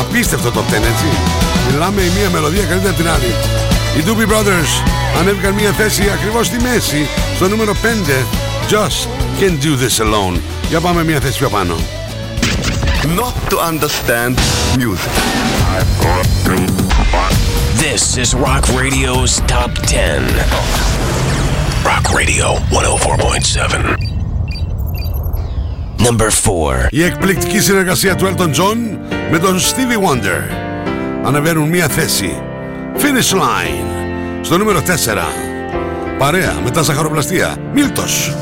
Απίστευτο 0.00 0.48
Top 0.48 0.58
10, 0.58 0.74
έτσι. 0.74 1.04
Μιλάμε 1.70 2.02
η 2.02 2.10
μία 2.18 2.30
μελωδία 2.30 2.64
καλύτερα 2.64 2.92
από 2.92 3.02
την 3.02 3.10
άλλη. 3.10 3.34
Οι 3.96 4.02
Doobie 4.06 4.32
Brothers 4.32 4.90
ανέβηκαν 5.20 5.52
μία 5.52 5.72
θέση 5.72 6.10
ακριβώς 6.14 6.46
στη 6.46 6.56
μέση, 6.62 7.06
στο 7.36 7.48
νούμερο 7.48 7.72
5. 7.72 7.76
Just 8.70 9.08
can 9.40 9.52
do 9.64 9.76
this 9.82 10.04
alone. 10.04 10.38
Για 10.68 10.80
πάμε 10.80 11.04
μία 11.04 11.20
θέση 11.20 11.38
πιο 11.38 11.48
πάνω. 11.48 11.74
Not 13.02 13.34
to 13.50 13.56
understand 13.70 14.34
music. 14.76 15.14
This 17.84 18.02
is 18.22 18.34
Rock 18.34 18.64
Radio's 18.82 19.32
Top 19.54 19.70
10. 19.86 20.22
Rock 21.90 22.04
Radio 22.18 22.46
104.7. 22.70 24.09
Number 26.06 26.30
4. 26.30 26.86
Η 26.90 27.02
εκπληκτική 27.02 27.60
συνεργασία 27.60 28.14
του 28.14 28.26
Elton 28.26 28.48
John 28.48 28.98
με 29.30 29.38
τον 29.38 29.58
Stevie 29.58 30.08
Wonder 30.08 30.42
ανεβαίνουν 31.24 31.68
μία 31.68 31.88
θέση. 31.88 32.42
Finish 32.96 33.36
Line 33.36 34.08
στο 34.40 34.58
νούμερο 34.58 34.80
4. 34.80 34.82
Παρέα 36.18 36.60
με 36.64 36.70
τα 36.70 36.82
ζαχαροπλαστεία. 36.82 37.56
Μίλτος. 37.72 38.34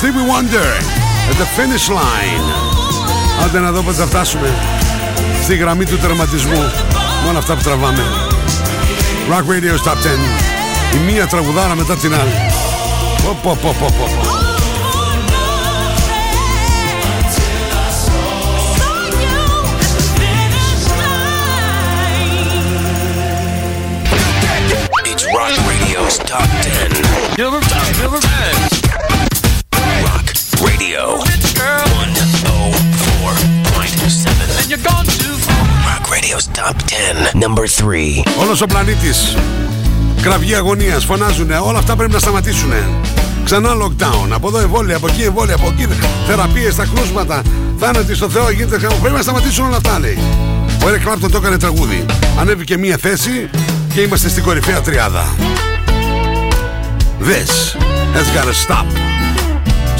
Stevie 0.00 0.26
Wonder, 0.32 0.70
at 1.30 1.36
the 1.42 1.48
finish 1.58 1.88
line. 1.88 2.44
Άντε 3.44 3.58
να 3.58 3.72
δω 3.72 3.82
πότε 3.82 3.96
θα 3.96 4.06
φτάσουμε 4.06 4.54
στη 5.42 5.56
γραμμή 5.56 5.84
του 5.84 5.96
τερματισμού. 5.96 6.72
Με 7.22 7.28
όλα 7.28 7.38
αυτά 7.38 7.54
που 7.54 7.62
τραβάμε. 7.62 8.02
Rock 9.30 9.50
Radio 9.52 9.88
Top 9.88 9.96
10. 9.96 10.94
Η 10.94 11.12
μία 11.12 11.26
τραγουδάρα 11.26 11.74
μετά 11.74 11.96
την 11.96 12.14
άλλη. 12.14 12.32
Πω, 13.22 13.38
πω, 13.42 13.58
πω, 13.62 13.74
πω, 13.78 13.86
πω. 13.98 14.06
It's 25.04 25.24
Rock 25.38 25.54
Radio's 25.68 26.16
Top 26.30 26.48
10. 26.62 27.38
Number 27.38 27.60
10. 27.60 28.02
Number 28.02 28.20
10. 28.20 28.73
Rock 30.84 30.84
Radio 30.84 31.16
104.7. 31.16 31.24
And 34.58 34.66
you're 34.68 34.82
gone 34.82 35.06
too 35.06 35.36
far. 35.46 35.64
Radio's 36.12 36.46
Top 36.48 36.76
10. 36.86 37.32
Number 37.34 37.66
3. 37.66 38.22
Όλος 38.40 38.60
ο 38.60 38.66
πλανήτης. 38.66 39.36
Κραυγή 40.22 40.54
αγωνίας. 40.54 41.04
Φωνάζουνε. 41.04 41.56
Όλα 41.56 41.78
αυτά 41.78 41.96
πρέπει 41.96 42.12
να 42.12 42.18
σταματήσουν 42.18 42.72
Ξανά 43.44 43.70
lockdown. 43.82 44.28
Από 44.30 44.48
εδώ 44.48 44.58
εμβόλια 44.58 44.96
Από 44.96 45.08
εκεί 45.08 45.22
εμβόλια 45.22 45.54
Από 45.54 45.66
εκεί 45.66 45.88
θεραπείες 46.26 46.72
στα 46.72 46.86
κρούσματα. 46.94 47.42
Θάνατοι 47.78 48.14
στο 48.14 48.28
Θεό 48.28 48.50
γίνεται 48.50 48.78
χαμό. 48.78 48.96
Πρέπει 49.00 49.16
να 49.16 49.22
σταματήσουν 49.22 49.66
όλα 49.66 49.76
αυτά 49.76 49.98
λέει. 49.98 50.18
Ο 50.84 50.86
Eric 50.86 51.02
Clapton 51.08 51.30
το 51.30 51.36
έκανε 51.36 51.58
τραγούδι. 51.58 52.04
Ανέβηκε 52.38 52.78
μία 52.78 52.96
θέση 52.96 53.50
Και 53.94 54.00
είμαστε 54.00 54.28
στην 54.28 54.42
κορυφαία 54.42 54.80
τριάδα. 54.80 55.34
This 57.20 57.74
has 58.16 58.26
gotta 58.36 58.54
stop 58.66 59.03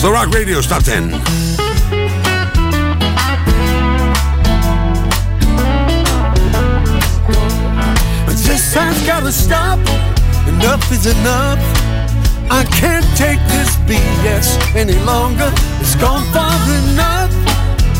The 0.05 0.13
Rock 0.13 0.35
Radio 0.35 0.61
Top 0.61 0.83
10. 0.83 1.09
This 8.29 8.75
has 8.75 9.07
gotta 9.07 9.33
stop. 9.33 9.79
Enough 10.47 10.93
is 10.93 11.07
enough. 11.07 11.59
I 12.51 12.65
can't 12.65 13.07
take 13.17 13.41
this 13.49 13.77
BS 13.89 14.77
any 14.77 14.93
longer. 15.07 15.51
It's 15.81 15.95
gone 15.97 16.23
far 16.35 16.53
enough. 16.85 17.33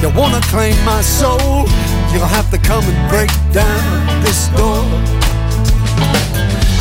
You 0.03 0.11
wanna 0.11 0.43
claim 0.53 0.77
my 0.85 1.01
soul? 1.01 1.65
You'll 2.13 2.29
have 2.29 2.51
to 2.51 2.59
come 2.59 2.85
and 2.85 3.09
break 3.09 3.31
down 3.51 4.21
this 4.21 4.49
door. 4.49 4.85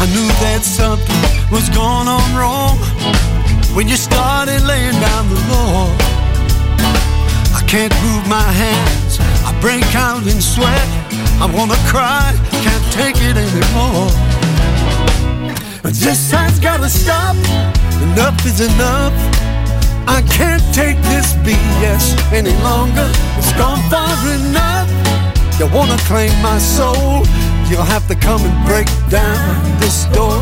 I 0.04 0.06
knew 0.12 0.28
that 0.44 0.64
something 0.64 1.50
was 1.50 1.70
going 1.70 2.10
on 2.10 2.36
wrong 2.36 3.33
when 3.74 3.88
you 3.88 3.98
started 3.98 4.62
laying 4.64 5.00
down 5.02 5.30
the 5.30 5.42
law. 5.50 5.90
I 7.58 7.64
can't 7.68 7.94
move 8.04 8.28
my 8.28 8.50
hands. 8.64 9.18
I 9.46 9.52
break 9.60 9.96
out 9.96 10.22
in 10.28 10.40
sweat. 10.42 10.88
I 11.42 11.50
wanna 11.52 11.78
cry, 11.90 12.34
can't 12.62 12.86
take 12.94 13.18
it 13.18 13.36
anymore. 13.36 14.10
This 15.84 16.32
has 16.32 16.60
gotta 16.60 16.90
stop. 16.90 17.36
Enough 18.02 18.46
is 18.46 18.62
enough. 18.62 19.14
I 20.08 20.22
can't 20.30 20.64
take 20.74 20.98
this 21.10 21.34
BS 21.46 22.16
any 22.32 22.56
longer. 22.62 23.10
It's 23.38 23.54
gone 23.54 23.82
far 23.90 24.18
enough. 24.38 24.90
You 25.60 25.68
wanna 25.68 25.98
claim 26.10 26.34
my 26.42 26.60
soul? 26.60 27.26
You'll 27.70 27.90
have 27.96 28.08
to 28.08 28.16
come 28.16 28.42
and 28.44 28.66
break 28.68 28.88
down 29.10 29.80
this 29.80 30.06
door. 30.14 30.42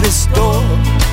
this 0.00 0.26
door. 0.26 1.05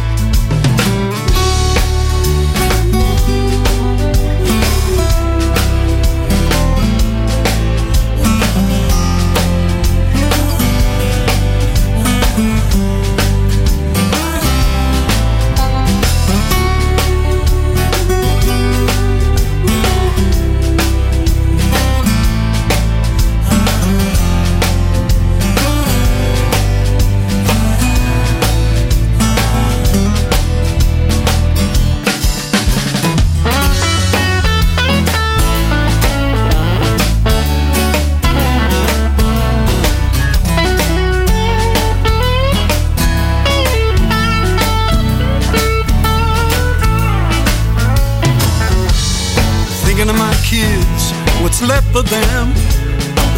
For 51.94 52.02
them, 52.02 52.50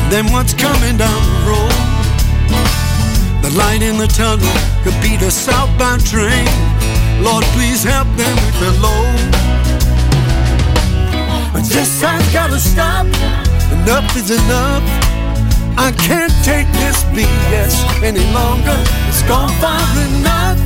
then 0.10 0.32
what's 0.32 0.54
coming 0.54 0.96
down 0.96 1.22
the 1.28 1.40
road. 1.44 1.76
The 3.44 3.52
light 3.60 3.82
in 3.84 3.98
the 3.98 4.08
tunnel 4.08 4.48
could 4.82 4.96
be 5.04 5.18
the 5.18 5.30
southbound 5.30 6.08
train. 6.08 6.48
Lord, 7.20 7.44
please 7.52 7.84
help 7.84 8.08
them 8.16 8.36
with 8.48 8.58
the 8.64 8.72
load. 8.80 9.20
But 11.52 11.68
this 11.68 12.00
has 12.00 12.24
gotta 12.32 12.58
stop. 12.58 13.06
Enough 13.76 14.16
is 14.16 14.32
enough. 14.32 14.86
I 15.76 15.92
can't 16.08 16.32
take 16.48 16.72
this 16.80 17.04
BS 17.12 17.76
any 18.02 18.24
longer. 18.32 18.80
It's 19.10 19.24
gone 19.24 19.52
far 19.60 19.84
enough. 20.08 20.58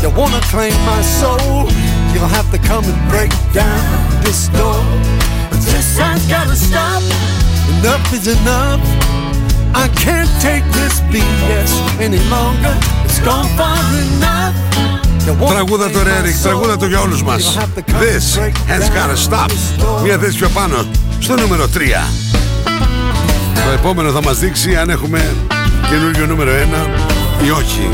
You 0.00 0.08
wanna 0.16 0.40
claim 0.48 0.72
my 0.86 1.02
soul? 1.02 1.68
You'll 2.14 2.32
have 2.32 2.50
to 2.52 2.58
come 2.58 2.84
and 2.84 3.10
break 3.10 3.32
down 3.52 3.84
this 4.24 4.48
door. 4.48 4.80
Τραγουδά 15.48 15.90
τον 15.90 16.02
Ρέρικ, 16.02 16.36
τραγουδά 16.42 16.76
το 16.76 16.86
για 16.86 17.00
όλους 17.00 17.22
μας. 17.22 17.58
This 17.86 18.38
has 18.68 18.82
gotta 18.82 19.28
stop. 19.28 19.52
Μια 20.02 20.18
δεύτερη 20.18 20.50
πάνω, 20.52 20.84
στο 21.18 21.34
νούμερο 21.34 21.68
3. 21.68 22.08
Το 23.64 23.70
επόμενο 23.74 24.10
θα 24.10 24.22
μας 24.22 24.38
δείξει 24.38 24.76
αν 24.76 24.90
έχουμε 24.90 25.34
καινούργιο 25.90 26.26
νούμερο 26.26 26.50
ένα 26.50 26.86
ή 27.46 27.50
όχι. 27.50 27.88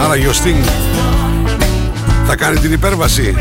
Άρα 0.00 0.10
ο 0.10 0.14
Ιωστίνς 0.14 0.66
θα 2.26 2.36
κάνει 2.36 2.58
την 2.58 2.72
υπέρβαση 2.72 3.34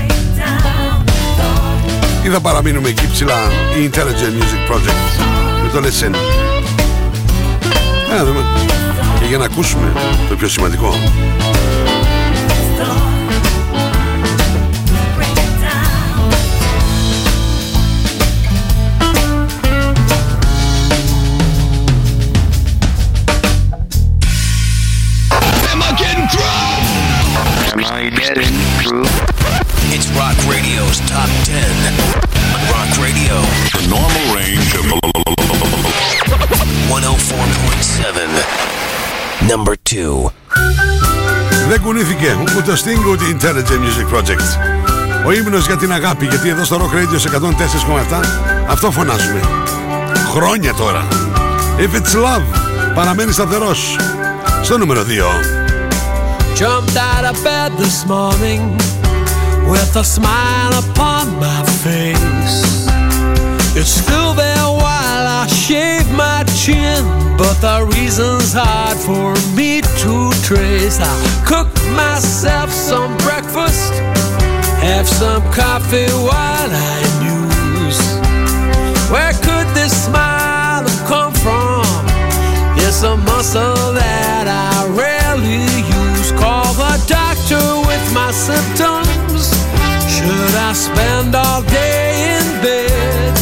ή 2.24 2.30
θα 2.30 2.40
παραμείνουμε 2.42 2.90
εκεί 2.90 3.08
ψηλά 3.12 3.36
η 3.80 3.90
Intelligent 3.90 4.42
Music 4.42 4.72
Project 4.72 5.24
με 5.64 5.70
το 5.70 5.88
Listen. 5.88 6.16
Ένα 8.12 8.24
δούμε. 8.24 8.46
Και 9.20 9.26
για 9.26 9.38
να 9.38 9.46
ακούσουμε 9.46 9.94
το 10.30 10.36
πιο 10.36 10.48
σημαντικό 10.48 10.94
Number 39.50 39.74
2. 39.94 40.32
Δεν 41.70 41.82
κουνήθηκε 41.82 42.38
ούτε 42.58 42.72
ο 42.72 42.76
Sting 42.76 43.12
ούτε 43.12 43.24
η 43.24 43.38
Intelligent 43.40 43.80
Music 43.80 44.18
Project. 44.18 44.58
Ο 45.26 45.32
ύμνος 45.32 45.66
για 45.66 45.78
την 45.78 45.94
αγάπη, 45.94 46.26
γιατί 46.26 46.50
εδώ 46.50 46.64
στο 46.64 46.78
Rock 46.78 46.96
Radio 46.96 47.20
σε 47.20 47.30
104,7 47.30 48.20
αυτό 48.68 48.92
φωνάζουμε. 48.92 49.40
Χρόνια 50.34 50.74
τώρα. 50.74 51.08
If 51.78 51.98
it's 51.98 52.14
love, 52.16 52.44
παραμένει 52.96 53.32
σταθερός. 53.32 53.96
Στο 54.64 54.78
νούμερο 54.78 55.04
2. 55.04 55.64
Jumped 56.60 56.98
out 56.98 57.26
of 57.32 57.36
bed 57.44 57.72
this 57.84 57.98
morning 58.06 58.62
with 59.72 59.96
a 60.04 60.06
smile 60.16 60.74
upon 60.84 61.26
my 61.44 61.62
face. 61.84 62.60
It's 63.80 63.94
still 64.02 64.32
there 64.44 64.70
while 64.84 65.26
I 65.40 65.44
shave 65.66 66.08
my 66.24 66.40
chin, 66.62 67.04
But 67.44 67.60
the 67.60 67.86
reason's 67.98 68.54
hard 68.56 68.98
for 68.98 69.36
me 69.54 69.82
to 69.82 70.32
trace. 70.48 70.98
I 71.02 71.12
cook 71.46 71.68
myself 71.92 72.72
some 72.72 73.18
breakfast, 73.18 73.92
have 74.80 75.08
some 75.08 75.44
coffee 75.52 76.08
while 76.24 76.72
I 76.72 76.96
muse. 77.20 78.00
Where 79.12 79.34
could 79.44 79.68
this 79.76 79.92
smile 80.06 80.88
have 80.88 81.04
come 81.06 81.34
from? 81.44 81.84
It's 82.80 83.04
a 83.04 83.18
muscle 83.18 83.92
that 83.92 84.48
I 84.48 84.88
rarely 84.96 85.68
use. 86.00 86.32
Call 86.40 86.72
the 86.80 86.96
doctor 87.12 87.66
with 87.90 88.06
my 88.16 88.32
symptoms. 88.32 89.52
Should 90.08 90.56
I 90.56 90.72
spend 90.72 91.36
all 91.36 91.62
day 91.64 92.40
in 92.40 92.62
bed? 92.64 93.33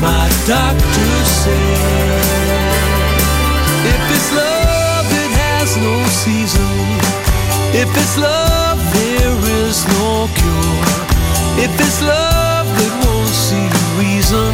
My 0.00 0.28
doctor 0.46 1.10
said. 1.24 2.36
If 3.86 4.02
it's 4.16 4.30
love, 4.32 5.06
it 5.22 5.30
has 5.44 5.76
no 5.76 5.94
season. 6.24 6.76
If 7.72 7.88
it's 7.96 8.18
love, 8.18 8.78
there 8.92 9.36
is 9.64 9.86
no 9.98 10.28
cure. 10.38 11.06
If 11.64 11.72
it's 11.80 12.02
love, 12.02 12.66
it 12.86 12.92
won't 13.04 13.28
see 13.28 13.68
reason. 13.98 14.52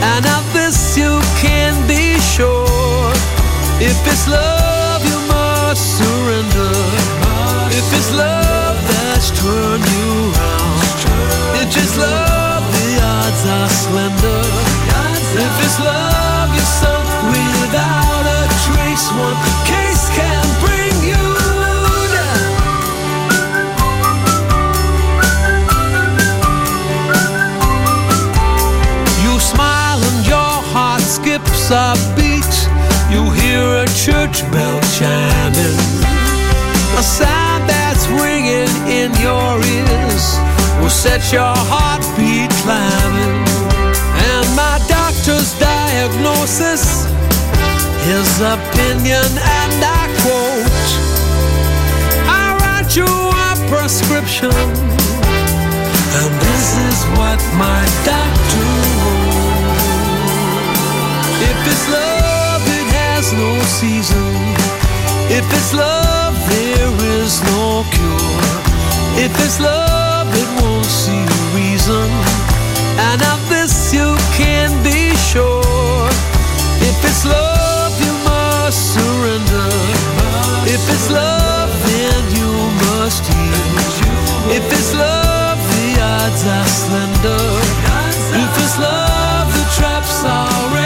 And 0.00 0.24
of 0.26 0.44
this 0.52 0.96
you 0.96 1.20
can 1.42 1.74
be 1.86 2.18
sure. 2.20 3.12
If 3.80 3.98
it's 4.06 4.28
love, 4.28 5.04
you 5.04 5.18
must 5.28 5.84
surrender. 5.98 6.72
If 7.78 7.86
it's 7.92 8.12
love 8.12 8.76
that's 8.88 9.30
turned 9.40 9.84
you 9.84 10.32
round. 10.32 10.66
It's 11.68 11.98
love, 11.98 12.04
the 12.06 12.16
odds 12.22 12.35
are 13.48 13.68
slender. 13.68 14.42
If 15.38 15.54
it's 15.64 15.78
love, 15.78 16.50
you're 16.54 16.72
sunk 16.80 17.08
without 17.30 18.24
a 18.26 18.42
trace. 18.64 19.06
One 19.12 19.38
case 19.64 20.08
can 20.18 20.44
bring 20.64 20.94
you 21.10 21.24
down. 22.16 22.50
You 29.24 29.38
smile 29.38 30.00
and 30.02 30.26
your 30.26 30.54
heart 30.72 31.02
skips 31.02 31.70
a 31.70 31.94
beat. 32.16 32.54
You 33.12 33.30
hear 33.30 33.62
a 33.84 33.86
church 34.04 34.42
bell 34.50 34.80
chiming. 34.98 35.78
A 36.98 37.02
sound 37.02 37.68
that's 37.68 38.06
ringing 38.08 38.72
in 38.88 39.12
your 39.20 39.60
ears 39.62 40.55
will 40.86 40.90
set 40.90 41.32
your 41.32 41.54
heartbeat 41.72 42.50
climbing. 42.62 43.42
And 44.30 44.46
my 44.54 44.78
doctor's 44.86 45.50
diagnosis, 45.58 47.10
his 48.06 48.30
opinion, 48.38 49.26
and 49.34 49.78
I 49.82 50.06
quote 50.22 50.86
I 52.30 52.54
write 52.62 52.94
you 52.94 53.10
a 53.48 53.50
prescription. 53.66 54.54
And 56.18 56.30
this 56.46 56.66
is 56.88 56.98
what 57.18 57.40
my 57.58 57.82
doctor 58.06 58.70
wrote. 59.02 59.42
If 61.50 61.58
it's 61.66 61.86
love, 61.98 62.62
it 62.78 62.88
has 63.02 63.24
no 63.34 63.50
season. 63.80 64.30
If 65.34 65.46
it's 65.50 65.74
love, 65.74 66.34
there 66.46 66.92
is 67.18 67.42
no 67.50 67.82
cure. 67.90 68.54
If 69.24 69.34
it's 69.44 69.58
love, 69.58 70.05
it 70.34 70.48
won't 70.60 70.84
see 70.86 71.24
reason. 71.54 72.08
And 73.08 73.20
of 73.32 73.40
this 73.48 73.92
you 73.92 74.16
can 74.32 74.70
be 74.82 75.14
sure. 75.30 76.08
If 76.88 76.96
it's 77.04 77.24
love, 77.24 77.92
you 78.04 78.12
must 78.24 78.94
surrender. 78.94 79.68
If 80.66 80.82
it's 80.94 81.10
love, 81.10 81.70
then 81.90 82.20
you 82.38 82.50
must 82.86 83.22
yield. 83.30 83.66
If 84.56 84.64
it's 84.72 84.94
love, 84.94 85.58
the 85.72 85.86
odds 86.00 86.42
are 86.46 86.70
slender. 86.82 87.46
If 88.44 88.52
it's 88.62 88.78
love, 88.78 89.46
the 89.52 89.64
trap's 89.76 90.24
already 90.24 90.85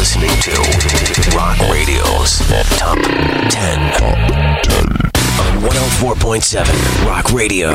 Listening 0.00 0.30
to 0.40 0.52
Rock 1.36 1.58
Radio's 1.70 2.38
Top 2.78 2.96
10. 2.96 3.78
On 5.38 5.60
104.7 5.60 7.06
Rock 7.06 7.30
Radio. 7.32 7.74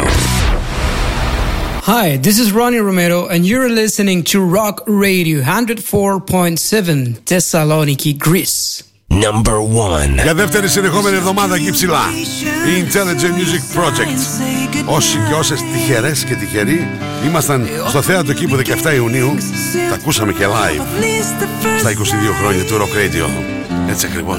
Hi, 1.83 2.17
this 2.17 2.39
is 2.39 2.51
Ronnie 2.51 2.79
Romero, 2.79 3.27
and 3.27 3.45
you're 3.45 3.69
listening 3.69 4.23
to 4.23 4.43
Rock 4.43 4.81
Radio 4.87 5.41
104.7 5.43 7.19
Thessaloniki, 7.19 8.17
Greece. 8.17 8.81
Number 9.07 9.57
one. 9.57 10.23
Για 10.23 10.33
δεύτερη 10.33 10.67
συνεχόμενη 10.67 11.15
εβδομάδα 11.15 11.57
γύψηλα, 11.57 11.99
The 12.65 12.69
Η 12.69 12.85
Intelligent 12.87 13.33
Music 13.39 13.79
Project. 13.79 14.45
Όσοι 14.85 15.17
και 15.29 15.33
όσες 15.33 15.59
τυχερές 15.73 16.23
και 16.23 16.35
τυχεροί 16.35 16.87
Ήμασταν 17.25 17.67
στο 17.87 18.01
θέατρο 18.01 18.31
εκεί 18.31 18.47
που 18.47 18.55
17 18.55 18.93
Ιουνίου 18.95 19.35
Τα 19.89 19.95
ακούσαμε 19.95 20.31
και 20.31 20.45
live 20.45 20.81
Στα 21.79 21.91
22 21.91 21.93
χρόνια 22.41 22.63
του 22.63 22.77
Rock 22.77 22.97
Radio. 22.97 23.29
Έτσι 23.89 24.05
ακριβώς. 24.05 24.37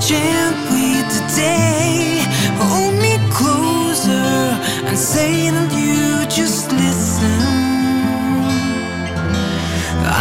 Gently 0.00 1.02
today, 1.12 2.24
hold 2.58 2.94
me 2.94 3.18
closer 3.30 4.56
and 4.86 4.96
say 4.98 5.50
that 5.50 5.70
you 5.72 6.26
just 6.28 6.72
listen. 6.72 7.40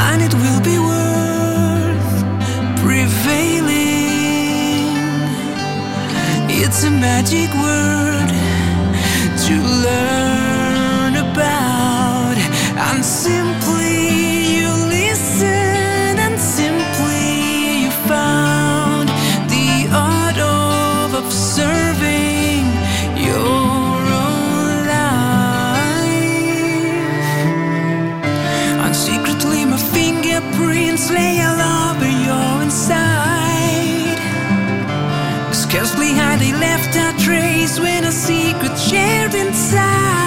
And 0.07 0.21
it 0.21 0.33
will 0.33 0.61
be 0.61 0.77
worth 0.79 2.11
prevailing. 2.83 3.69
It's 6.49 6.83
a 6.83 6.91
magic 6.91 7.49
word 7.55 8.29
to 9.45 9.55
learn 9.85 11.15
about, 11.15 12.37
and 12.87 13.03
simply 13.03 13.68
trace 37.29 37.79
when 37.79 38.05
a 38.05 38.11
secret 38.11 38.75
shared 38.77 39.35
inside. 39.35 40.18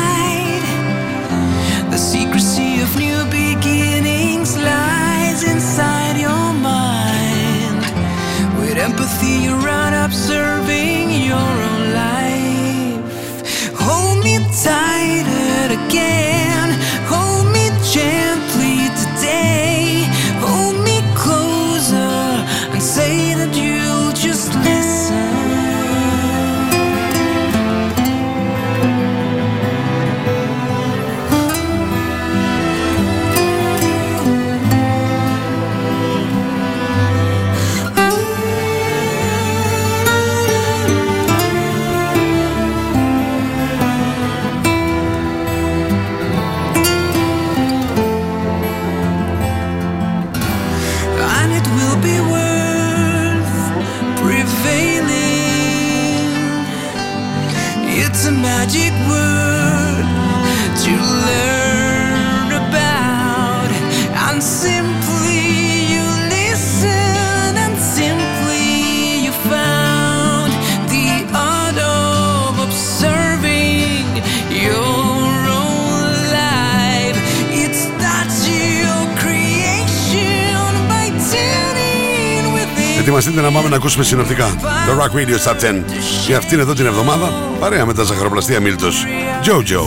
Ακούσουμε 83.85 84.05
συνοπτικά 84.05 84.49
το 84.87 84.93
Rock 84.99 85.17
Radio 85.17 85.49
Top 85.49 85.55
10 85.55 85.83
για 86.27 86.37
αυτήν 86.37 86.59
εδώ 86.59 86.75
την 86.75 86.87
εβδομάδα 86.87 87.33
παρέα 87.61 87.87
με 87.87 87.95
τα 87.95 88.03
ζαχαροπλαστεία 88.03 88.61
Μίλτος 88.61 89.07
Jojo 89.45 89.83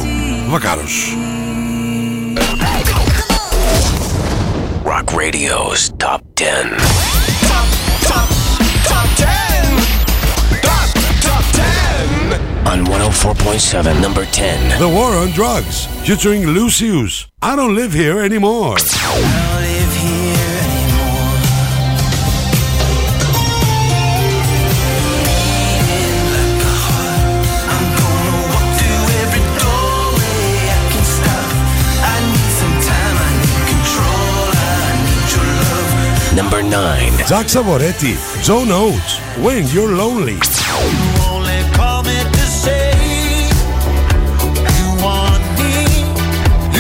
Βακάρος 0.49 1.17
Rock 4.85 5.09
Radio's 5.21 5.81
Top 6.03 6.19
10. 6.33 6.43
On 12.71 12.79
104.7, 12.85 14.01
number 14.05 14.25
10. 14.25 14.79
The 14.85 14.91
War 14.97 15.11
on 15.21 15.29
Drugs 15.39 15.77
featuring 16.05 16.41
Lucius 16.57 17.13
I 17.41 17.55
don't 17.59 17.75
live 17.81 17.93
here 18.03 18.17
anymore 18.29 18.75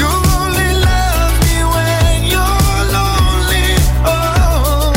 only 0.05 0.71
love 0.85 1.33
me 1.41 1.57
when 1.73 2.25
you're 2.29 2.83
lonely. 2.93 3.73
Oh. 4.05 4.93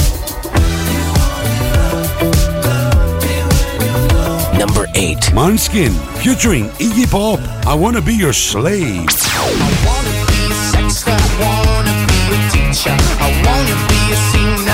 Number 4.59 4.84
8. 4.94 5.32
Manskin 5.32 5.94
featuring 6.22 6.68
Iggy 6.76 7.07
Pop 7.11 7.40
I 7.66 7.74
Wanna 7.74 8.03
Be 8.03 8.12
Your 8.12 8.34
Slave 8.34 9.09
I 9.49 9.64
wanna 9.86 10.12
be 10.30 10.53
a 10.53 10.76
teacher. 10.84 11.24
I 11.24 11.32
wanna 11.72 11.94
be 12.05 12.28
a 12.28 12.36
singer. 12.36 12.99
I 13.18 13.32
wanna 13.46 13.76
be 13.88 14.67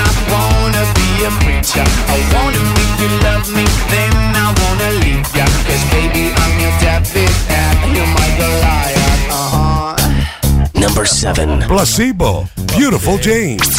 a 1.65 1.73
preacher. 1.73 1.85
I 2.09 2.19
wanna 2.35 2.63
make 2.77 3.01
you 3.01 3.09
love 3.23 3.49
me, 3.55 3.65
then 3.91 4.13
I 4.37 4.53
wanna 4.61 4.91
leave 5.05 5.29
ya. 5.35 5.45
Cause 5.67 5.85
baby, 5.91 6.33
I'm 6.37 6.61
your 6.61 6.75
David 6.81 7.31
and 7.49 7.97
you're 7.97 8.07
my 8.07 8.29
Goliath. 8.39 9.31
Uh 9.31 9.51
huh. 9.55 10.81
Number 10.81 11.07
7. 11.07 11.61
Placebo 11.69 12.49
Beautiful 12.77 13.19
James 13.19 13.79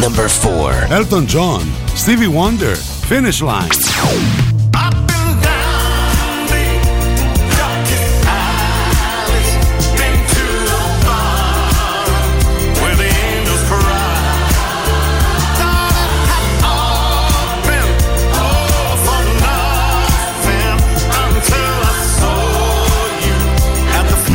Number 0.00 0.28
4. 0.28 0.72
Elton 0.90 1.26
John 1.26 1.62
Stevie 1.94 2.26
Wonder 2.26 2.74
Finish 2.74 3.40
Line 3.40 3.70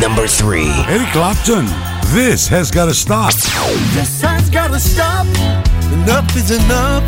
Number 0.00 0.26
3. 0.26 0.62
Eric 0.88 1.08
Clapton 1.12 1.66
This 2.14 2.48
Has 2.48 2.70
Gotta 2.70 2.94
Stop 2.94 3.34
This 3.34 4.22
has 4.22 4.29
gotta 4.52 4.80
stop. 4.80 5.26
Enough 5.92 6.36
is 6.36 6.50
enough. 6.50 7.04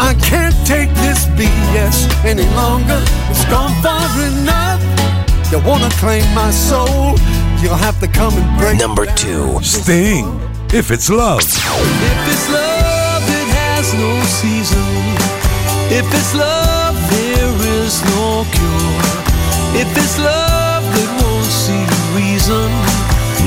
I 0.00 0.14
can't 0.20 0.54
take 0.66 0.90
this 1.00 1.24
BS 1.36 2.08
any 2.24 2.46
longer. 2.54 3.00
It's 3.30 3.44
gone 3.46 3.74
far 3.82 4.04
enough. 4.20 4.82
You 5.50 5.60
wanna 5.60 5.90
claim 6.02 6.24
my 6.34 6.50
soul? 6.50 7.16
You'll 7.60 7.76
have 7.76 7.98
to 8.00 8.08
come 8.08 8.34
and 8.34 8.58
break. 8.58 8.78
Number 8.78 9.06
2. 9.06 9.60
Sting 9.62 10.26
If 10.72 10.90
It's 10.90 11.08
Love 11.08 11.40
If 11.40 12.18
it's 12.32 12.48
love, 12.50 13.22
it 13.28 13.48
has 13.60 13.94
no 13.94 14.10
season. 14.40 14.92
If 15.90 16.06
it's 16.12 16.34
love, 16.34 16.96
there 17.10 17.54
is 17.80 18.02
no 18.16 18.44
cure. 18.52 19.12
If 19.80 19.88
it's 19.96 20.18
love, 20.18 20.84
it 21.02 21.10
won't 21.22 21.46
see 21.46 21.84
reason. 22.16 23.01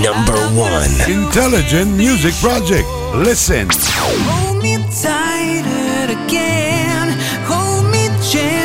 Number 0.06 0.38
1. 0.54 1.10
Intelligent 1.10 1.98
Music 1.98 2.36
Project 2.36 2.88
Listen 3.16 3.68
Hold 3.72 4.62
me 4.62 4.78
tighter 5.02 6.14
again. 6.14 7.18
Hold 7.48 7.92
me 7.92 8.10
gently 8.22 8.65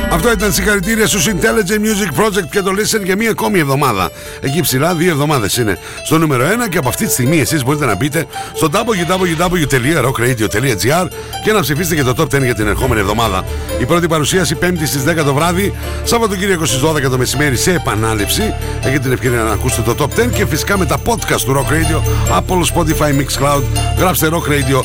Αυτό 0.13 0.31
ήταν 0.31 0.53
συγχαρητήρια 0.53 1.07
στους 1.07 1.27
Intelligent 1.27 1.79
Music 1.79 2.11
Project 2.21 2.47
και 2.51 2.61
το 2.61 2.71
Listen 2.71 3.03
για 3.03 3.15
μία 3.15 3.29
ακόμη 3.29 3.59
εβδομάδα. 3.59 4.11
Εκεί 4.41 4.61
ψηλά 4.61 4.95
δύο 4.95 5.11
εβδομάδες 5.11 5.57
είναι 5.57 5.77
στο 6.05 6.17
νούμερο 6.17 6.45
1 6.65 6.69
και 6.69 6.77
από 6.77 6.89
αυτή 6.89 7.05
τη 7.05 7.11
στιγμή 7.11 7.39
εσείς 7.39 7.63
μπορείτε 7.63 7.85
να 7.85 7.95
μπείτε 7.95 8.25
στο 8.53 8.69
www.rockradio.gr 8.73 11.07
και 11.43 11.51
να 11.51 11.61
ψηφίσετε 11.61 11.95
και 11.95 12.03
το 12.03 12.13
Top 12.17 12.25
10 12.35 12.43
για 12.43 12.55
την 12.55 12.67
ερχόμενη 12.67 12.99
εβδομάδα. 12.99 13.45
Η 13.79 13.85
πρώτη 13.85 14.07
παρουσίαση 14.07 14.57
5η 14.61 14.85
στις 14.85 15.03
10 15.07 15.15
το 15.25 15.33
βράδυ, 15.33 15.73
Σαββατοκύριακο 16.03 16.65
στις 16.65 16.81
12 16.81 17.09
το 17.09 17.17
μεσημέρι 17.17 17.55
σε 17.55 17.71
επανάληψη. 17.71 18.53
Έχετε 18.81 18.99
την 18.99 19.11
ευκαιρία 19.11 19.41
να 19.41 19.51
ακούσετε 19.51 19.93
το 19.93 20.05
Top 20.05 20.09
10 20.19 20.31
και 20.31 20.45
φυσικά 20.45 20.77
με 20.77 20.85
τα 20.85 20.97
podcast 21.05 21.41
του 21.45 21.55
Rock 21.55 21.67
Radio, 21.71 22.01
Apple, 22.37 22.63
Spotify, 22.73 23.11
Mixcloud. 23.19 23.63
Γράψτε 23.97 24.29
Rock 24.31 24.47
Radio 24.49 24.83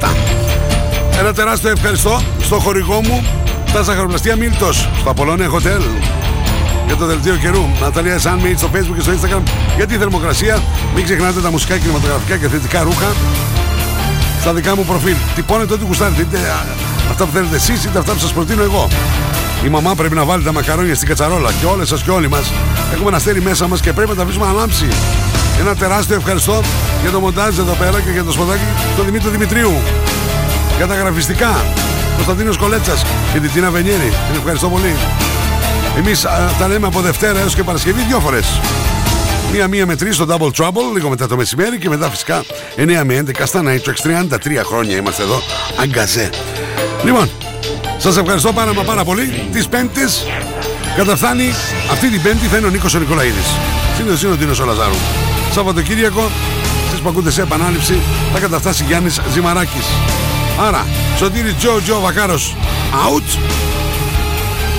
104,7. 0.00 0.08
Ένα 1.18 1.34
τεράστιο 1.34 1.70
ευχαριστώ 1.70 2.22
στο 2.40 2.58
χορηγό 2.58 3.02
μου, 3.02 3.24
τα 3.72 3.82
ζαχαροπλαστεία 3.82 4.36
Μίλτος, 4.36 4.88
στο 4.98 5.10
Απολώνια 5.10 5.50
Hotel. 5.50 5.82
το 6.98 7.06
δελτίο 7.06 7.36
καιρού. 7.36 7.68
Ναταλία 7.80 8.18
Sunmade 8.18 8.54
στο 8.56 8.68
facebook 8.74 8.94
και 8.94 9.00
στο 9.00 9.12
instagram 9.12 9.42
για 9.76 9.86
τη 9.86 9.96
θερμοκρασία. 9.96 10.62
Μην 10.94 11.04
ξεχνάτε 11.04 11.40
τα 11.40 11.50
μουσικά, 11.50 11.78
κινηματογραφικά 11.78 12.36
και 12.36 12.46
αθλητικά 12.46 12.82
ρούχα 12.82 13.12
στα 14.40 14.52
δικά 14.52 14.76
μου 14.76 14.84
προφίλ. 14.84 15.16
Τυπώνετε 15.34 15.72
ό,τι 15.72 15.84
γουστάρετε, 15.84 16.22
είτε 16.22 16.38
α, 16.38 16.66
αυτά 17.10 17.24
που 17.24 17.32
θέλετε 17.32 17.56
εσείς, 17.56 17.84
είτε 17.84 17.98
αυτά 17.98 18.12
που 18.12 18.18
σας 18.18 18.32
προτείνω 18.32 18.62
εγώ. 18.62 18.88
Η 19.64 19.68
μαμά 19.68 19.94
πρέπει 19.94 20.14
να 20.14 20.24
βάλει 20.24 20.44
τα 20.44 20.52
μακαρόνια 20.52 20.94
στην 20.94 21.08
κατσαρόλα 21.08 21.52
και 21.60 21.66
όλες 21.66 21.88
σας 21.88 22.02
και 22.02 22.10
όλοι 22.10 22.28
μας 22.28 22.52
έχουμε 22.92 23.08
ένα 23.08 23.16
αστέρι 23.16 23.40
μέσα 23.40 23.68
μας 23.68 23.80
και 23.80 23.92
πρέπει 23.92 24.10
να 24.10 24.16
τα 24.16 24.22
αφήσουμε 24.22 24.44
να 24.46 24.50
ανάψει. 24.50 24.88
Ένα 25.60 25.74
τεράστιο 25.74 26.16
ευχαριστώ 26.16 26.60
για 27.02 27.10
το 27.10 27.20
μοντάζ 27.20 27.58
εδώ 27.58 27.72
πέρα 27.72 28.00
και 28.00 28.10
για 28.10 28.24
το 28.24 28.32
σποτάκι 28.32 28.62
του 28.96 29.02
Δημήτρη 29.02 29.30
Δημητρίου. 29.30 29.72
Για 30.76 30.86
τα 30.86 30.94
γραφιστικά. 30.94 31.50
Κωνσταντίνος 32.14 32.56
Κολέτσας 32.56 33.04
και 33.32 33.40
την 33.40 33.50
Τίνα 33.52 33.70
Βενιέρη. 33.70 34.12
Την 34.30 34.38
ευχαριστώ 34.38 34.68
πολύ. 34.68 34.94
Εμείς 35.96 36.20
τα 36.58 36.68
λέμε 36.68 36.86
από 36.86 37.00
Δευτέρα 37.00 37.38
έως 37.40 37.54
και 37.54 37.62
Παρασκευή 37.62 38.02
δύο 38.02 38.20
φορές. 38.20 38.60
Μία-μία 39.52 39.86
με 39.86 39.96
τρεις 39.96 40.14
στο 40.14 40.26
Double 40.28 40.50
Trouble, 40.62 40.92
λίγο 40.94 41.08
μετά 41.08 41.26
το 41.26 41.36
μεσημέρι 41.36 41.78
και 41.78 41.88
μετά 41.88 42.10
φυσικά 42.10 42.44
9 42.76 43.04
με 43.04 43.14
11 43.14 43.46
στα 43.46 43.62
Night 43.64 43.88
Tracks. 43.88 44.00
33 44.02 44.64
χρόνια 44.64 44.96
είμαστε 44.96 45.22
εδώ, 45.22 45.42
αγκαζέ. 45.82 46.30
Λοιπόν, 47.04 47.30
σας 47.98 48.16
ευχαριστώ 48.16 48.52
πάρα 48.52 48.74
μα 48.74 48.82
πάρα 48.82 49.04
πολύ. 49.04 49.48
Τις 49.52 49.68
Πέμπτες 49.68 50.26
καταφθάνει 50.96 51.54
αυτή 51.90 52.08
την 52.08 52.22
Πέμπτη 52.22 52.46
θα 52.46 52.56
είναι 52.56 52.66
ο 52.66 52.70
Νίκος 52.70 52.94
ο 52.94 52.98
Νικολαίδης. 52.98 53.46
Σύνδεση 53.96 54.24
είναι 54.24 54.34
ο 54.34 54.36
Τίνο 54.36 54.54
Ολαζάρου. 54.60 54.96
Σαββατοκύριακο, 55.52 56.30
εσείς 56.86 57.00
που 57.00 57.08
ακούτε 57.08 57.30
σε 57.30 57.42
επανάληψη, 57.42 57.98
θα 58.32 58.38
καταφτάσει 58.38 58.84
Γιάννης 58.84 59.20
Ζημαράκης. 59.32 59.86
Άρα, 60.64 60.86
Σωτήρι 61.16 61.52
Τζο 61.52 61.80
Τζο 61.82 62.00
Βακάρος 62.00 62.56
out. 62.92 63.38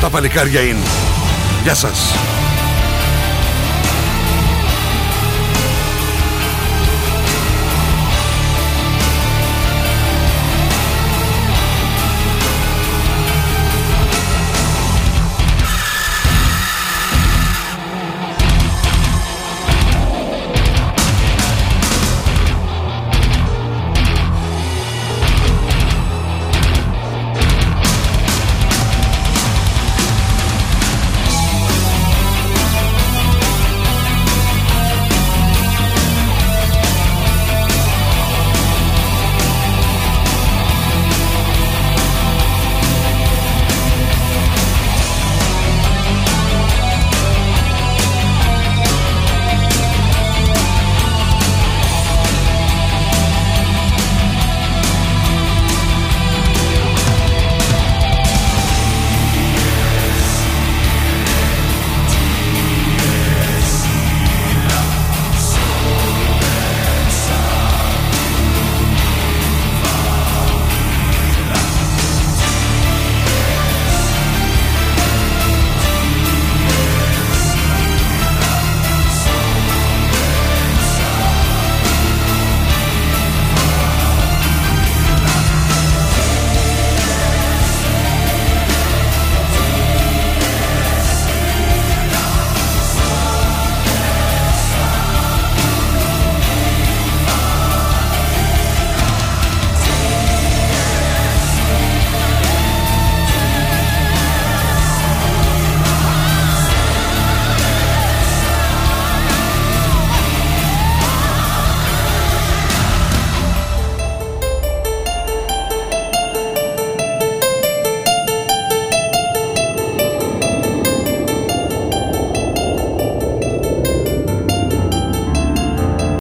Τα 0.01 0.09
παλικάρια 0.09 0.61
είναι. 0.61 0.83
Γεια 1.63 1.75
σας. 1.75 2.13